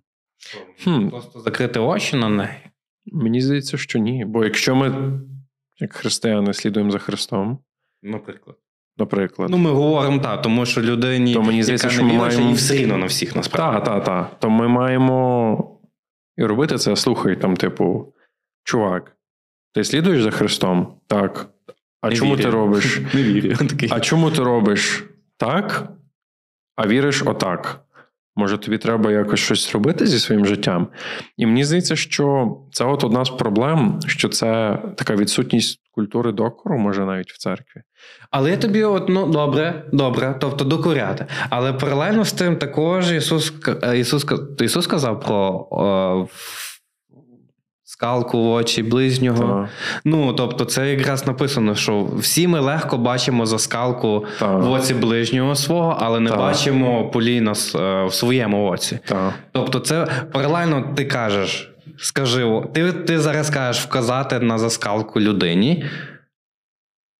[0.84, 1.08] Хм.
[1.08, 2.54] Просто закрити очі на неї?
[3.06, 4.24] Мені здається, що ні.
[4.24, 5.20] Бо якщо ми,
[5.78, 7.58] як християни, слідуємо за Христом,
[8.02, 8.56] Наприклад.
[8.98, 9.50] наприклад.
[9.50, 12.48] Ну, ми говоримо так, тому що людині, То мені здається, яка що не ми маємо-
[12.48, 13.84] їй все рівно на всіх насправді.
[13.86, 14.40] Так, так, так.
[14.40, 15.80] То ми маємо
[16.36, 16.96] і робити це.
[16.96, 18.14] Слухай, там, типу,
[18.64, 19.16] чувак,
[19.74, 20.94] ти слідуєш за Христом?
[21.06, 21.48] Так.
[22.00, 22.42] А Не чому вірю.
[22.42, 23.00] ти робиш?
[23.14, 23.56] Не вірю.
[23.90, 25.04] А чому ти робиш
[25.36, 25.92] так,
[26.76, 27.81] а віриш отак?
[28.36, 30.88] Може, тобі треба якось щось робити зі своїм життям?
[31.36, 36.78] І мені здається, що це от одна з проблем, що це така відсутність культури докору,
[36.78, 37.80] може, навіть в церкві.
[38.30, 41.26] Але я тобі, от, ну добре, добре, тобто докоряти.
[41.50, 43.52] Але паралельно з тим також Ісус,
[43.94, 44.26] Ісус,
[44.60, 45.68] Ісус сказав про.
[46.28, 46.71] Е,
[48.02, 49.62] скалку в очі ближнього.
[49.62, 49.70] Так.
[50.04, 54.62] Ну, тобто, це якраз написано, що всі ми легко бачимо заскалку Так.
[54.62, 56.38] в оці ближнього свого, але не Так.
[56.38, 58.98] бачимо поліна е, в своєму оці.
[59.04, 59.34] Так.
[59.52, 65.84] Тобто, це паралельно ти кажеш, скажи, ти, ти зараз кажеш вказати на заскалку людині,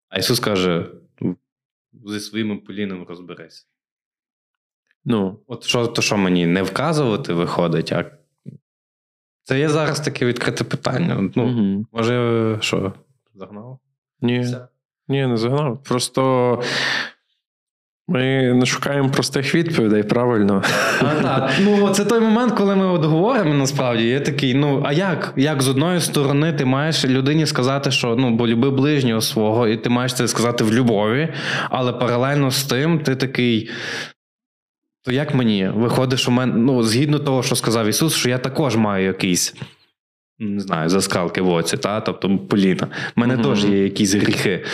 [0.08, 0.86] а Ісус каже:
[2.06, 3.66] зі своїм поліном розберись.
[5.04, 8.04] Ну, От що, то що мені не вказувати виходить, а
[9.44, 11.30] це є зараз таке відкрите питання.
[11.34, 11.86] Ну, угу.
[11.92, 12.92] може, що,
[13.34, 13.78] загнав?
[14.20, 14.40] Ні.
[14.40, 14.66] Все.
[15.08, 15.82] Ні, не загнав.
[15.82, 16.62] Просто
[18.08, 20.62] ми не шукаємо простих відповідей, правильно.
[21.00, 21.50] А, так.
[21.60, 25.32] Ну, це той момент, коли ми от говоримо, насправді, є такий, ну, а як?
[25.36, 29.76] Як з одної сторони ти маєш людині сказати, що ну, бо люби ближнього свого, і
[29.76, 31.28] ти маєш це сказати в любові,
[31.70, 33.70] але паралельно з тим ти такий.
[35.04, 35.68] То як мені?
[35.74, 39.54] Виходить, що мен, ну, згідно того, що сказав Ісус, що я також маю якісь.
[40.38, 42.00] Не знаю, заскалки в оці, та?
[42.00, 42.88] тобто поліна.
[43.16, 43.42] У мене Мгм.
[43.44, 44.64] теж є якісь гріхи.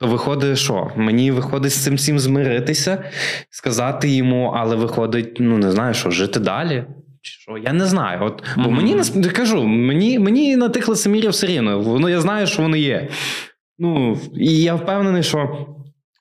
[0.00, 0.90] То виходить, що?
[0.96, 3.04] Мені виходить з цим всім змиритися,
[3.50, 6.84] сказати йому, але виходить, ну не знаю, що жити далі.
[7.22, 7.58] Чи що?
[7.58, 8.18] Я не знаю.
[8.22, 8.74] От, Бо Мгм.
[8.74, 11.80] мені я кажу, мені, мені на тих лицемірів все рівно.
[11.80, 13.08] Воно я знаю, що вони є.
[13.78, 15.66] Ну, і я впевнений, що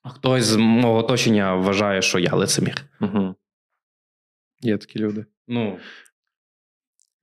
[0.03, 2.85] хтось з мого оточення вважає, що я лицемір.
[3.01, 3.35] Угу.
[4.61, 5.25] Є такі люди.
[5.47, 5.79] Ну,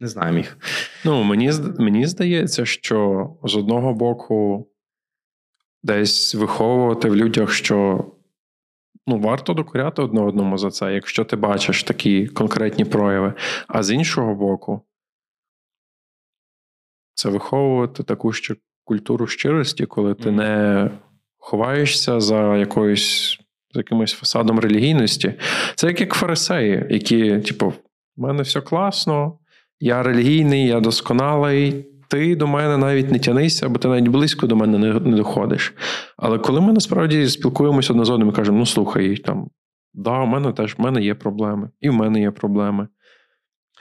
[0.01, 0.57] не знаю міг.
[1.05, 4.69] Ну, мені, мені здається, що з одного боку
[5.83, 8.05] десь виховувати в людях, що
[9.07, 13.35] ну, варто докоряти одне одному за це, якщо ти бачиш такі конкретні прояви.
[13.69, 14.83] А з іншого боку,
[17.14, 20.91] це виховувати таку ще культуру щирості, коли ти не
[21.38, 23.38] ховаєшся за якоюсь
[23.74, 25.35] за якимось фасадом релігійності.
[25.74, 27.68] Це як, як фарисеї, які, типу,
[28.16, 29.38] в мене все класно,
[29.81, 31.85] я релігійний, я досконалий.
[32.11, 35.74] Ти до мене навіть не тянися, бо ти навіть близько до мене не, не доходиш.
[36.16, 39.51] Але коли ми насправді спілкуємося одне з одним і кажемо: ну слухай, там,
[39.94, 42.88] да, у мене теж в мене є проблеми, і в мене є проблеми.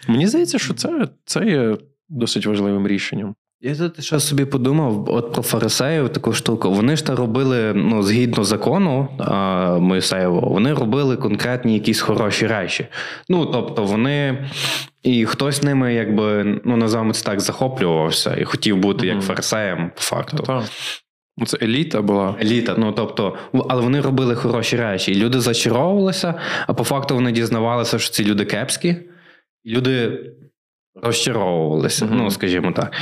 [0.08, 1.78] Мені здається, що це, це є
[2.10, 3.36] досить важливим рішенням.
[3.62, 6.72] Я тут ще собі подумав, от про фарисеїв таку штуку.
[6.72, 12.88] Вони ж та робили ну, згідно закону а, Моїсеєвого, вони робили конкретні якісь хороші речі.
[13.30, 14.48] Ну, тобто, вони.
[15.04, 20.02] І хтось ними, якби, ну, називаємо це так, захоплювався і хотів бути як фарисеєм, по
[20.02, 20.38] факту.
[20.38, 20.63] Та-та.
[21.38, 22.36] Ну, Це еліта була.
[22.41, 23.38] Еліта, ну тобто,
[23.70, 25.12] але вони робили хороші речі.
[25.12, 26.34] І люди зачаровувалися,
[26.67, 28.96] а по факту вони дізнавалися, що ці люди кепські,
[29.63, 30.20] і люди
[31.04, 32.17] розчаровувалися, Мгм.
[32.17, 32.93] ну, скажімо так.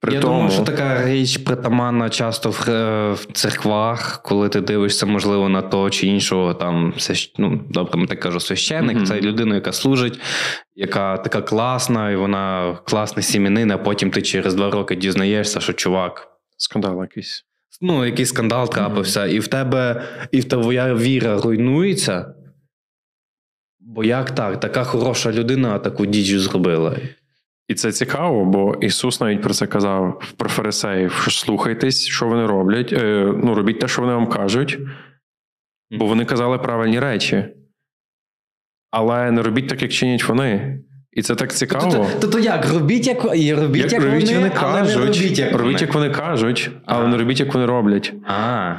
[0.00, 4.60] При Я тому, думаю, що така річ притаманна часто в, е, в церквах, коли ти
[4.60, 6.94] дивишся, можливо, на того чи іншого там
[7.38, 9.06] ну, добре, ми так кажу, священник, Мгм.
[9.06, 10.20] це людина, яка служить,
[10.74, 15.72] яка така класна, і вона класний сім'янин, а потім ти через два роки дізнаєшся, що
[15.72, 16.26] чувак.
[16.56, 17.44] скандал якийсь.
[17.80, 22.34] Ну, якийсь скандал трапився, і в тебе, і в твоя віра руйнується.
[23.80, 24.60] Бо як так?
[24.60, 26.96] Така хороша людина таку діч зробила.
[27.70, 32.46] І це цікаво, бо Ісус навіть про це казав про фарисеїв, що слухайтесь, що вони
[32.46, 32.92] роблять.
[32.92, 34.78] Е, ну, робіть те, що вони вам кажуть,
[35.90, 37.44] бо вони казали правильні речі.
[38.90, 40.80] Але не робіть так, як чинять вони.
[41.12, 41.92] І це так цікаво.
[41.92, 42.72] То, то, то як?
[42.72, 45.78] Робіть, як, і робіть, як, робіть, вони, вони але не кажуть, робіть, як робіть, вони.
[45.80, 47.08] як вони кажуть, але А.
[47.08, 48.12] не робіть, як вони роблять.
[48.26, 48.74] А,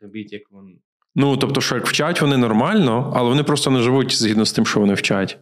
[0.00, 0.72] робіть, як вони.
[1.14, 4.66] Ну, тобто, що як вчать вони нормально, але вони просто не живуть згідно з тим,
[4.66, 5.38] що вони вчать.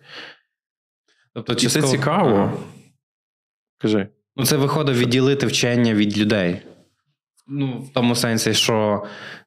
[1.35, 2.62] Тобто, І це цікаво.
[3.79, 4.09] Кажи.
[4.37, 6.62] Ну, це виходить відділити вчення від людей.
[7.47, 9.07] Ну, в тому сенсі, що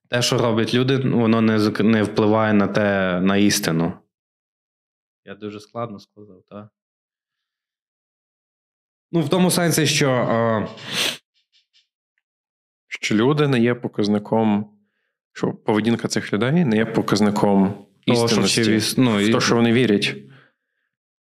[0.09, 3.93] те, що роблять люди, воно не, не впливає на те, на істину.
[5.25, 6.69] Я дуже складно сказав, так?
[9.11, 10.09] Ну, в тому сенсі, що.
[10.11, 10.67] Е,
[12.87, 14.77] що люди не є показником,
[15.33, 17.73] що поведінка цих людей не є показником
[18.07, 20.17] Того, істинності, ну, в і- те, що вони вірять.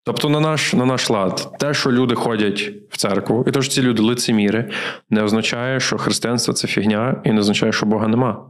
[0.08, 3.72] Тобто, на наш, на наш лад, те, що люди ходять в церкву, і те, що
[3.72, 4.70] ці люди лицеміри,
[5.10, 8.46] не означає, що християнство це фігня, і не означає, що Бога нема.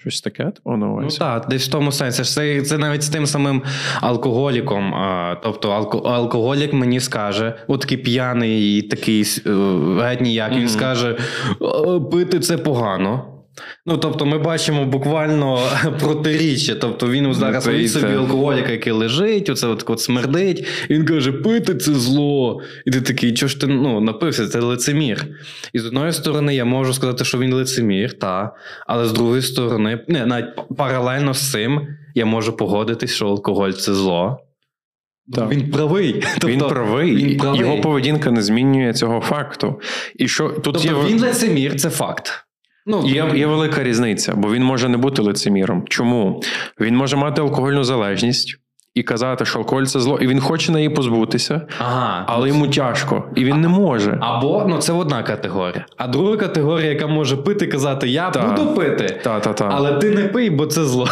[0.00, 0.52] Щось таке?
[0.64, 2.24] О, Ну так, десь в тому сенсі.
[2.24, 3.62] Це, це навіть з тим самим
[4.00, 4.94] алкоголіком.
[4.94, 9.50] А, тобто, алко, алкоголік мені скаже, от такий п'яний і такий е,
[10.02, 11.16] геть ніяк, він скаже:
[11.62, 13.29] «Е, пити це погано.
[13.86, 15.58] Ну, тобто, ми бачимо буквально
[16.00, 16.74] протиріччя.
[16.74, 21.32] Тобто він зараз Ну, собі алкоголіка, який лежить, оце от, от смердить, і він каже:
[21.32, 22.60] пити це зло.
[22.86, 25.26] І ти такий, чого ж ти ну, напився, це лицемір.
[25.72, 28.54] І з одної сторони, я можу сказати, що він лицемір, та,
[28.86, 31.80] але з другої сторони, не, навіть паралельно з цим
[32.14, 34.38] я можу погодитись, що алкоголь це зло.
[35.34, 35.50] Так.
[35.50, 36.12] Він правий.
[36.12, 37.60] Тобто, він правий, він правий.
[37.60, 39.80] його поведінка не змінює цього факту.
[40.16, 42.44] І що тут Тобто є, він лицемір, це факт.
[42.90, 45.84] Ну, є, є велика різниця, бо він може не бути лицеміром.
[45.88, 46.42] Чому?
[46.80, 48.56] Він може мати алкогольну залежність
[48.94, 52.68] і казати, що алкоголь це зло, і він хоче на її позбутися, Ага, але йому
[52.68, 54.18] тяжко, і він не може.
[54.20, 55.86] Або ну це одна категорія.
[55.96, 58.48] А друга категорія, яка може пити, казати: Я Так.
[58.56, 59.68] буду пити, Та, та, та.
[59.72, 61.08] але ти не пий, бо це зло.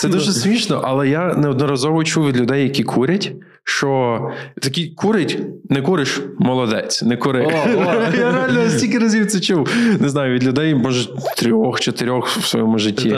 [0.00, 3.32] Це дуже смішно, але я неодноразово чув від людей, які курять,
[3.64, 4.20] що
[4.62, 5.38] такі курить,
[5.70, 7.46] не куриш, молодець, не кури.
[7.46, 8.16] О, о.
[8.18, 9.68] Я реально стільки разів це чув.
[10.00, 13.16] Не знаю, від людей, може, трьох-чотирьох в своєму житті.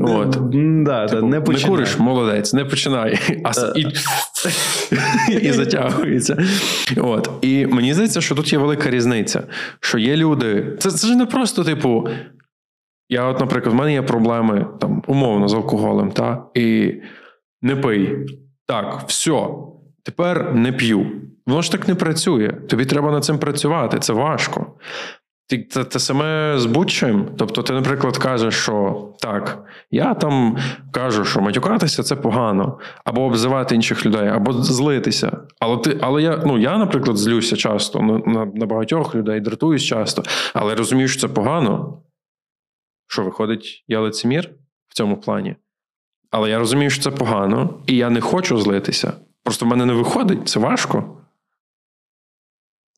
[0.00, 0.30] От.
[0.30, 3.18] Да, Типу, да, не, не куриш, молодець, не починай.
[3.76, 3.86] І,
[5.48, 6.44] і затягується.
[6.96, 7.30] От.
[7.42, 9.42] І мені здається, що тут є велика різниця.
[9.80, 10.76] Що є люди.
[10.78, 12.08] Це, це ж не просто, типу.
[13.08, 16.46] Я, от, наприклад, в мене є проблеми там, умовно з алкоголем, та?
[16.54, 16.94] і
[17.62, 18.16] не пий.
[18.66, 19.48] Так, все,
[20.02, 21.06] тепер не п'ю.
[21.46, 22.52] Воно ж так не працює.
[22.68, 24.66] Тобі треба над цим працювати, це важко.
[25.48, 27.28] Ти те, те саме з будь-чим.
[27.38, 30.58] Тобто, ти, наприклад, кажеш, що так, я там
[30.90, 35.38] кажу, що матюкатися це погано, або обзивати інших людей, або злитися.
[35.60, 39.82] Але ти, але я, ну я, наприклад, злюся часто на, на, на багатьох людей, дратуюсь
[39.82, 40.22] часто,
[40.54, 42.02] але розумію, що це погано.
[43.08, 44.50] Що виходить, я лицемір
[44.88, 45.56] в цьому плані.
[46.36, 49.12] Але я розумію, що це погано, і я не хочу злитися.
[49.42, 51.16] Просто в мене не виходить, це важко.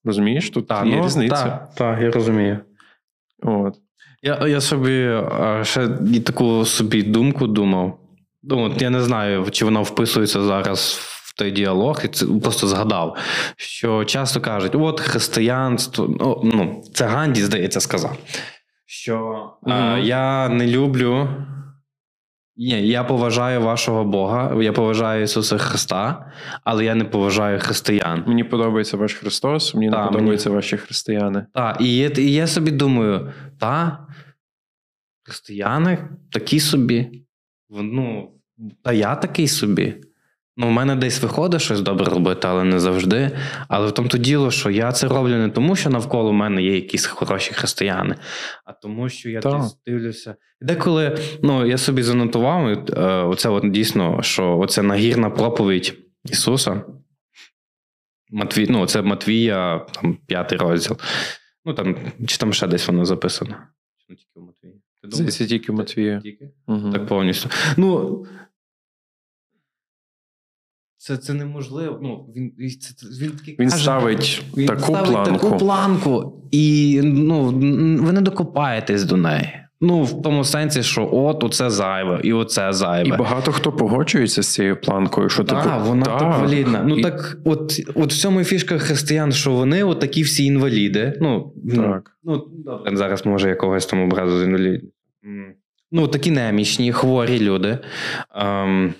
[0.05, 1.45] Розумієш, тут Та, є ну, різниця.
[1.45, 2.59] Так, так, я розумію.
[3.43, 3.75] От.
[4.23, 5.21] Я, я собі
[5.63, 5.89] ще
[6.25, 7.99] таку собі думку думав.
[8.43, 13.17] Ну, я не знаю, чи вона вписується зараз в той діалог, і це просто згадав,
[13.57, 18.17] що часто кажуть: от християнство, ну, ну це Ганді, здається, сказав,
[18.87, 21.29] що а, я не люблю.
[22.59, 26.33] Ні, я поважаю вашого Бога, я поважаю Ісуса Христа,
[26.65, 28.25] але я не поважаю християн.
[28.27, 31.47] Мені подобається ваш Христос, мені Та, не подобаються ваші християни.
[31.55, 34.07] Так, і, є- і я собі думаю, та
[35.23, 37.23] християни такі собі.
[37.71, 38.33] Ну,
[38.83, 39.95] та я такий собі.
[40.59, 43.31] Ну, у мене десь виходить щось добре робити, але не завжди.
[43.69, 46.75] Але в тому то діло, що я це роблю не тому, що навколо мене є
[46.75, 48.17] якісь хороші християни,
[48.65, 49.61] а тому, що я Так.
[49.61, 50.35] десь дивлюся.
[50.61, 56.83] Деколи ну, я собі занотував, е, оце от дійсно, що оце нагірна проповідь Ісуса.
[58.31, 60.97] Матвій, ну, це Матвія, там п'ятий розділ.
[61.65, 61.97] Ну там,
[62.27, 63.57] чи там ще десь воно записано?
[63.97, 64.83] Чи не тільки в Матвії?
[65.03, 66.21] Здається, тільки Матвія.
[66.21, 66.51] Тільки?
[66.67, 66.91] Угу.
[66.91, 67.51] Так повністю.
[67.77, 68.27] Ну.
[71.07, 71.99] Це, це неможливо.
[72.03, 75.33] Ну, він, це, він, такий Він каже, ставить він таку ставить планку.
[75.33, 77.45] таку планку, і ну,
[78.05, 79.53] ви не докопаєтесь до неї.
[79.81, 82.71] Ну, в тому сенсі, що от оце зайве, і оце
[83.05, 86.83] І багато хто погоджується з цією планкою, що Так, типу, вона так, валідна.
[86.87, 90.45] Ну І- так, от, от в цьому і фішка християн, що вони от такі всі
[90.45, 91.19] інваліди.
[91.21, 92.11] Ну, ну, Так.
[92.25, 94.91] Ну, добре, зараз може якогось там образу з інвалідів.
[95.93, 97.79] Ну, такі немічні, хворі люди.
[98.35, 98.95] Ем,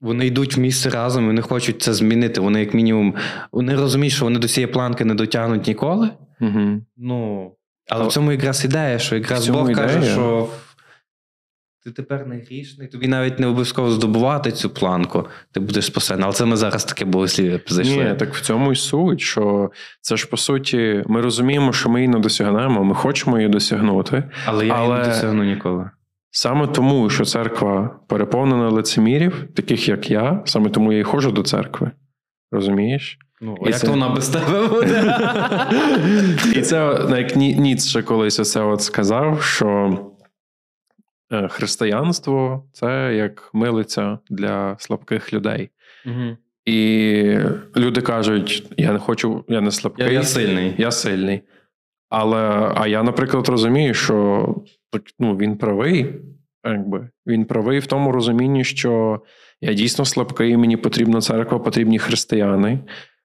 [0.00, 2.40] вони йдуть в місце разом, вони хочуть це змінити.
[2.40, 3.14] Вони, як мінімум,
[3.52, 6.10] вони розуміють, що вони до цієї планки не дотягнуть ніколи.
[6.40, 6.80] Угу.
[6.96, 7.52] Ну,
[7.90, 10.48] але в цьому якраз ідея, що якраз Бог каже, що
[11.84, 16.24] ти тепер не грішний, тобі навіть не обов'язково здобувати цю планку, ти будеш спасений.
[16.24, 18.04] Але це ми зараз таке богослів'я зайшли.
[18.04, 19.70] Ні, так в цьому і суть, що
[20.00, 24.24] це ж по суті, ми розуміємо, що ми її не досягнемо, ми хочемо її досягнути.
[24.46, 25.90] Але я але- її не досягну ніколи.
[26.30, 31.42] Саме тому, що церква переповнена лицемірів, таких як я, саме тому я і ходжу до
[31.42, 31.90] церкви.
[32.52, 33.18] Розумієш?
[33.40, 35.16] Ну, І як це- то вона без тебе буде?
[36.54, 39.98] І це як Ні- Ніц ще колись оце от сказав, що
[41.32, 45.70] е, християнство це як милиця для слабких людей.
[46.64, 47.38] І
[47.76, 50.74] люди кажуть: я не хочу, я не слабкий, Я, я сильний.
[50.78, 51.42] я сильний.
[52.10, 54.46] Але а я, наприклад, розумію, що
[55.18, 56.14] ну, він правий,
[56.64, 59.22] якби він правий в тому розумінні, що
[59.60, 62.80] я дійсно слабкий, мені потрібна церква, потрібні християни,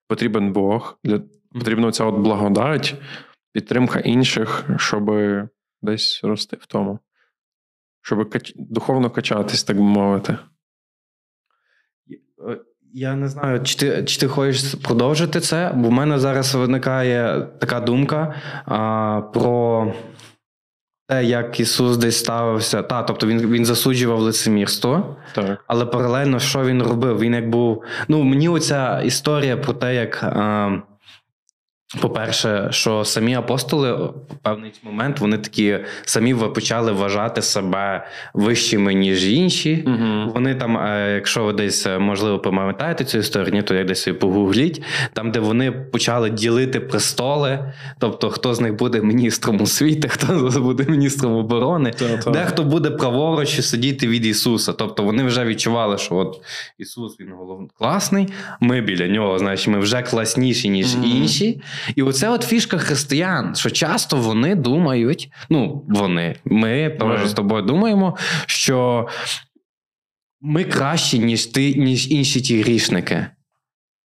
[0.08, 2.96] потрібен Бог, для, потрібна ця от благодать,
[3.54, 5.12] підтримка інших, щоб
[5.82, 7.00] десь рости в тому,
[8.02, 8.54] щоб кач...
[8.56, 10.38] духовно качатись, так би мовити.
[12.50, 12.60] Е,
[12.94, 17.42] Я не знаю, чи ти, чи ти хочеш продовжити це, бо в мене зараз виникає
[17.60, 18.36] така думка
[18.66, 19.94] а, про
[21.14, 22.82] те, як Ісус десь ставився.
[22.82, 25.64] Та, тобто він, він засуджував лицемірство, Так.
[25.68, 27.20] але паралельно, що він робив?
[27.20, 27.84] Він як був.
[28.08, 30.70] Ну, мені оця історія про те, як а,
[32.02, 39.26] По-перше, що самі апостоли в певний момент вони такі самі почали вважати себе вищими, ніж
[39.26, 39.84] інші.
[39.88, 40.32] Угу.
[40.34, 44.20] Вони там, е, якщо ви десь е, можливо пам'ятаєте цю історію, то як десь її
[44.20, 44.84] погугліть,
[45.14, 50.86] там, де вони почали ділити престоли, тобто хто з них буде міністром освіти, хто буде
[50.88, 51.94] міністром оборони,
[52.28, 54.74] дехто буде праворуч сидіти від Ісуса.
[54.74, 56.42] Тобто вони вже відчували, що от
[56.78, 57.70] Ісус він голов...
[57.78, 58.28] класний,
[58.60, 61.06] ми біля нього, значить, ми вже класніші, ніж Мгм.
[61.06, 61.62] інші.
[61.96, 67.62] І оце от фішка християн, що часто вони думають, ну вони, ми теж з тобою
[67.62, 69.08] думаємо, що
[70.42, 73.26] ми кращі, ніж ти, ніж інші ті грішники.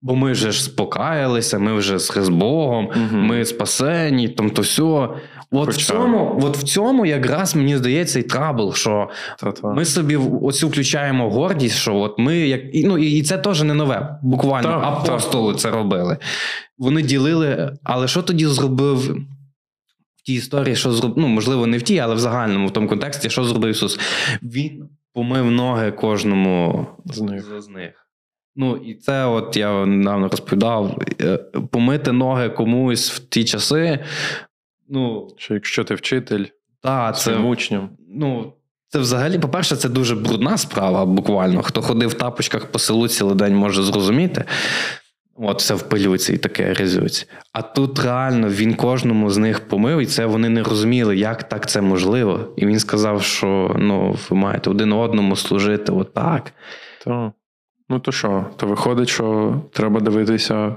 [0.02, 3.26] Бо ми вже ж спокаялися, ми вже з Богом, Мгм.
[3.26, 5.08] ми спасені, там то все.
[5.50, 9.68] От, в цьому, от в цьому якраз мені здається і trouble, що Та-та.
[9.68, 13.74] ми собі оцю включаємо гордість, що от ми як і- ну і це теж не
[13.74, 14.18] нове.
[14.22, 16.16] Буквально Так, апостоли це робили.
[16.78, 17.72] Вони ділили.
[17.84, 18.96] Але що тоді зробив
[20.16, 22.88] в тій історії, що зробив, ну можливо, не в тій, але в загальному в тому
[22.88, 24.00] контексті, що зробив Ісус?
[24.42, 27.44] Він помив ноги кожному З них.
[27.44, 27.90] з з них.
[28.56, 31.36] Ну, і це, от я недавно розповідав, е,
[31.70, 33.98] помити ноги комусь в ті часи.
[34.88, 36.44] Ну, Що якщо ти вчитель
[36.82, 38.52] та, це учням, Ну,
[38.88, 41.62] це взагалі, по-перше, це дуже брудна справа, буквально.
[41.62, 44.44] Хто ходив в тапочках по селу цілий день, може зрозуміти.
[45.40, 47.26] От все в пилюці і таке грязюці.
[47.52, 51.68] А тут реально він кожному з них помив, і це вони не розуміли, як так
[51.68, 52.54] це можливо.
[52.56, 56.52] І він сказав, що ну, ви маєте один одному служити отак.
[57.04, 57.32] то
[57.88, 58.46] ну то що?
[58.56, 60.76] То виходить, що треба дивитися,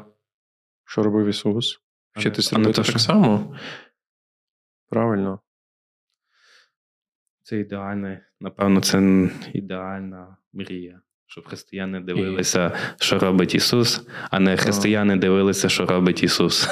[0.86, 1.80] що робив Ісус,
[2.16, 3.56] вчитися робити так що- само.
[4.92, 5.40] Правильно.
[7.44, 11.02] Це ідеальне, напевно, це ідеальна мрія.
[11.28, 16.70] Щоб християни дивилися, що робить Ісус, а не християни дивилися, що робить Ісус.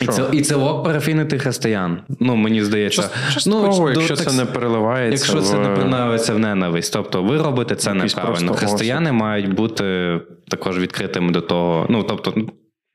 [0.00, 2.02] І це, і це ок парафінити християн.
[2.20, 3.10] Ну, мені здається.
[3.32, 5.24] Частково, Ну, якщо так- це не переливається.
[5.24, 8.54] Якщо це не принавиться в ненависть, тобто ви робите це неправильно.
[8.54, 11.86] Християни мають бути також відкритими до того.
[11.90, 12.48] Ну, тобто,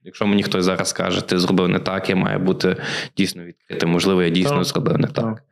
[0.08, 2.76] якщо мені хтось зараз каже, ти зробив не так, я маю бути
[3.18, 3.90] дійсно відкритим.
[3.90, 5.26] Можливо, я дійсно Так, зробив не так.
[5.26, 5.44] Так.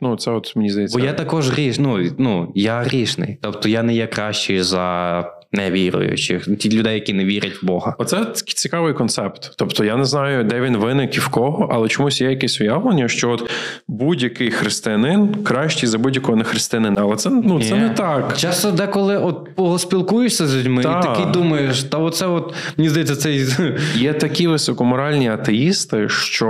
[0.00, 0.98] Ну, це от мені здається.
[0.98, 3.38] Бо я також ріш, ну, ну, я рішний.
[3.40, 7.94] Тобто я не є кращий за невіруючих, ті людей, які не вірять в Бога.
[7.98, 9.54] Оце цікавий концепт.
[9.56, 13.08] Тобто я не знаю, де він виник і в кого, але чомусь є якесь уявлення,
[13.08, 13.50] що от
[13.88, 16.96] будь-який християнин кращий за будь-якого нехристиянина.
[17.00, 17.80] Але це ну це Ні.
[17.80, 18.36] не так.
[18.36, 21.04] Часто деколи от поспілкуєшся з людьми, Так.
[21.04, 23.46] і такий думаєш, та оце от мені здається, цей
[23.94, 26.46] Є такі високоморальні атеїсти, що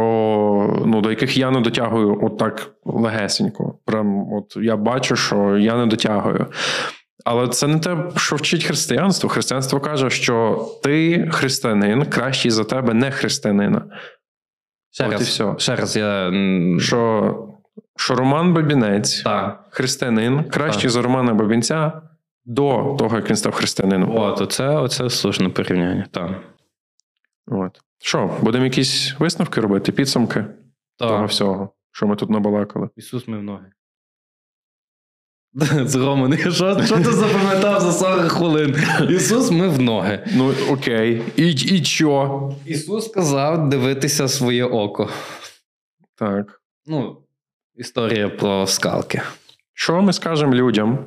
[0.87, 3.75] ну до яких я не дотягую отак легесенько.
[3.85, 6.47] Прям от я бачу, що я не дотягую.
[7.25, 9.29] Але це не те, що вчить християнство.
[9.29, 13.83] Християнство каже, що ти християнин кращий за тебе не християнина.
[14.91, 15.55] ще От раз, і все.
[15.59, 16.33] ще раз я
[16.79, 17.35] Що,
[17.97, 19.67] що Роман Бабінець, так.
[19.71, 20.91] християнин, кращий Так.
[20.91, 22.03] за Романа Бабінця
[22.45, 24.17] до того, як він став християнином.
[24.17, 26.07] От, оце, оце слушне порівняння.
[26.11, 26.31] Так.
[27.47, 27.81] От.
[28.05, 30.45] Що, будемо якісь висновки робити, підсумки
[30.99, 32.89] того всього, що ми тут набалакали.
[32.97, 33.67] Ісус мив ноги.
[35.85, 38.77] З Романи, що, що ти запам'ятав за 40 хвилин?
[39.11, 40.27] Ісус мив ноги.
[40.37, 41.23] Ну, окей.
[41.37, 42.51] І, і що?
[42.67, 45.11] Ісус сказав дивитися своє око.
[46.15, 46.61] Так.
[46.87, 47.17] Ну,
[47.77, 49.23] історія про скалки.
[49.75, 50.99] Що ми скажемо людям,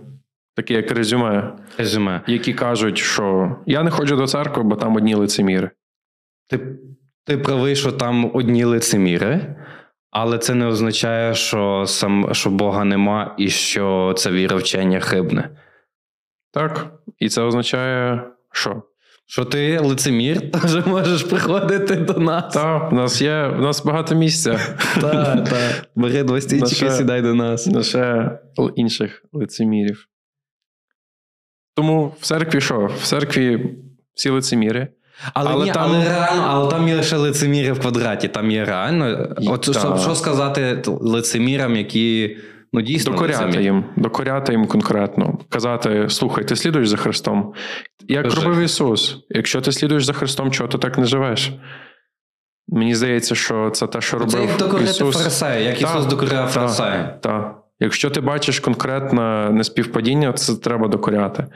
[0.55, 2.21] такі як резюме, Резюме.
[2.27, 5.69] які кажуть, що я не ходжу до церкви, бо там одні лицеміри.
[6.47, 6.59] Ти,
[7.23, 9.55] ти правий, що там одні лицеміри,
[10.18, 15.49] але це не означає, що, сам, що Бога нема і що це віровчення хибне.
[16.51, 16.88] Так?
[17.20, 18.84] І це означає, що?
[19.26, 22.53] Що ти лицемір, теж можеш приходити до нас.
[22.53, 24.59] Та, в нас є, в нас багато місця.
[25.01, 25.89] Так, так.
[25.95, 27.68] Бери два стільчики, сідай до нас.
[27.68, 28.32] на ще
[28.76, 30.07] інших лицемірів.
[31.74, 32.86] Тому в церкві що?
[32.86, 33.76] В церкві
[34.13, 34.88] всі лицеміри.
[35.34, 38.28] Але, Але ні, там- але реально, але там є лише лицеміри в квадраті.
[38.28, 39.28] Там є реально.
[39.47, 42.38] От що, що сказати лицемірам, які
[42.74, 43.63] ну дійсно Докоряти лицемірі?
[43.63, 47.53] їм, докоряти їм конкретно, казати: слухай, ти слідуєш за Христом.
[48.07, 48.41] Як Кажи.
[48.41, 51.51] робив Ісус, якщо ти слідуєш за Христом, чого ти так не живеш?
[52.68, 55.18] Мені здається, що це те, що робив Це як докорити Ісус.
[55.18, 57.20] фарисея, як Так, Ісус докоряв фарисея.
[57.22, 57.55] Так.
[57.80, 61.47] Якщо ти бачиш конкретне неспівпадіння, це треба докоряти.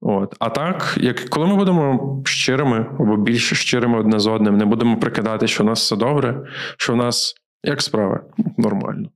[0.00, 0.36] От.
[0.38, 4.96] А так, як коли ми будемо щирими або більш щирими одне з одним, не будемо
[4.96, 6.46] прикидати, що у нас все добре,
[6.78, 7.34] що в нас
[7.64, 8.20] як справи
[8.58, 9.08] нормально.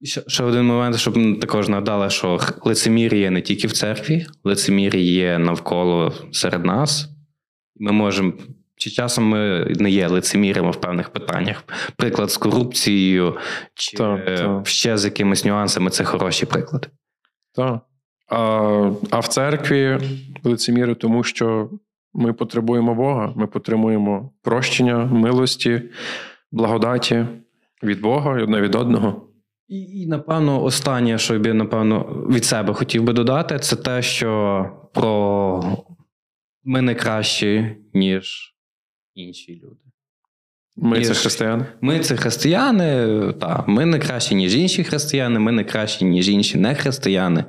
[0.00, 4.26] І ще, ще один момент, щоб також нагадали, що лицемір'я є не тільки в церкві,
[4.44, 7.08] лицемір'я є навколо серед нас.
[7.76, 8.32] Ми можемо
[8.76, 11.64] Чи часом ми не є лицемірами в певних питаннях?
[11.96, 13.36] Приклад з корупцією,
[13.74, 14.66] чи Так, так.
[14.66, 16.88] ще з якимись нюансами це хороші приклади.
[17.54, 17.80] Так.
[18.28, 18.38] А,
[19.10, 19.98] а в церкві
[20.44, 21.70] лицеміри, тому що
[22.14, 25.82] ми потребуємо Бога, ми потребуємо прощення, милості,
[26.52, 27.26] благодаті
[27.82, 29.28] від Бога і одне від одного.
[29.68, 34.70] І, і напевно, останнє, що я напевно, від себе хотів би додати, це те, що
[34.94, 35.78] про
[36.64, 38.54] ми не кращі, ніж
[39.14, 39.80] інші люди.
[40.76, 41.66] Ми Ні, це християни.
[41.80, 46.58] Ми це християни, та, ми не кращі, ніж інші християни, ми не кращі, ніж інші
[46.58, 47.44] не християни.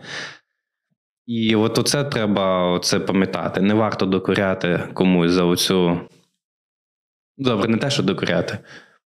[1.26, 3.62] І от оце треба це пам'ятати.
[3.62, 6.00] Не варто докоряти комусь за оцю.
[7.38, 8.60] Добре, не те, що докоряти.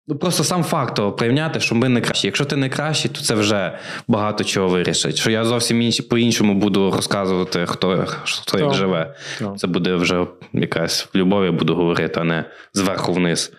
[0.08, 2.28] Ну, просто сам факт того прийняти, що ми не кращі.
[2.28, 5.16] Якщо ти не кращий, то це вже багато чого вирішить.
[5.16, 9.16] Що я зовсім інші, по-іншому буду розказувати, хто, хто як живе.
[9.40, 9.60] Так.
[9.60, 13.54] Це буде вже якась любов, я буду говорити, а не зверху вниз.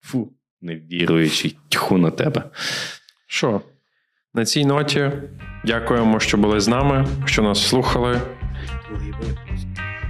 [0.00, 2.44] Фу, невіруючий, тьху на тебе.
[3.26, 3.60] Що?
[4.38, 5.10] На цій ноті
[5.64, 8.20] дякуємо, що були з нами, що нас слухали.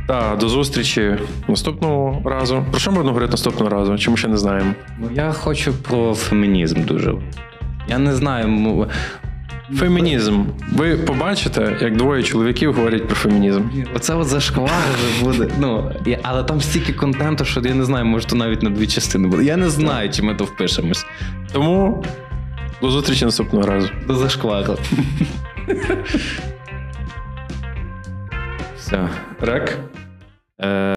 [0.08, 1.16] Та до зустрічі
[1.48, 2.64] наступного разу.
[2.70, 3.98] Про що можна говорити наступного разу?
[3.98, 4.74] Чи ми ще не знаємо?
[4.98, 7.14] Ну, я хочу про фемінізм дуже.
[7.88, 8.86] Я не знаю.
[9.76, 10.44] Фемінізм.
[10.72, 13.62] Ви побачите, як двоє чоловіків говорять про фемінізм.
[13.96, 15.54] Оце от зашквар вже буде.
[15.58, 18.86] Ну, я- але там стільки контенту, що я не знаю, може то навіть на дві
[18.86, 19.44] частини буде.
[19.44, 21.06] Я не знаю, чи ми то впишемось.
[21.52, 22.04] Тому
[22.82, 23.88] до зустрічі наступного разу.
[24.06, 24.78] До зашквару.
[28.76, 29.08] Все.
[29.40, 29.78] Рек.
[30.60, 30.86] Е,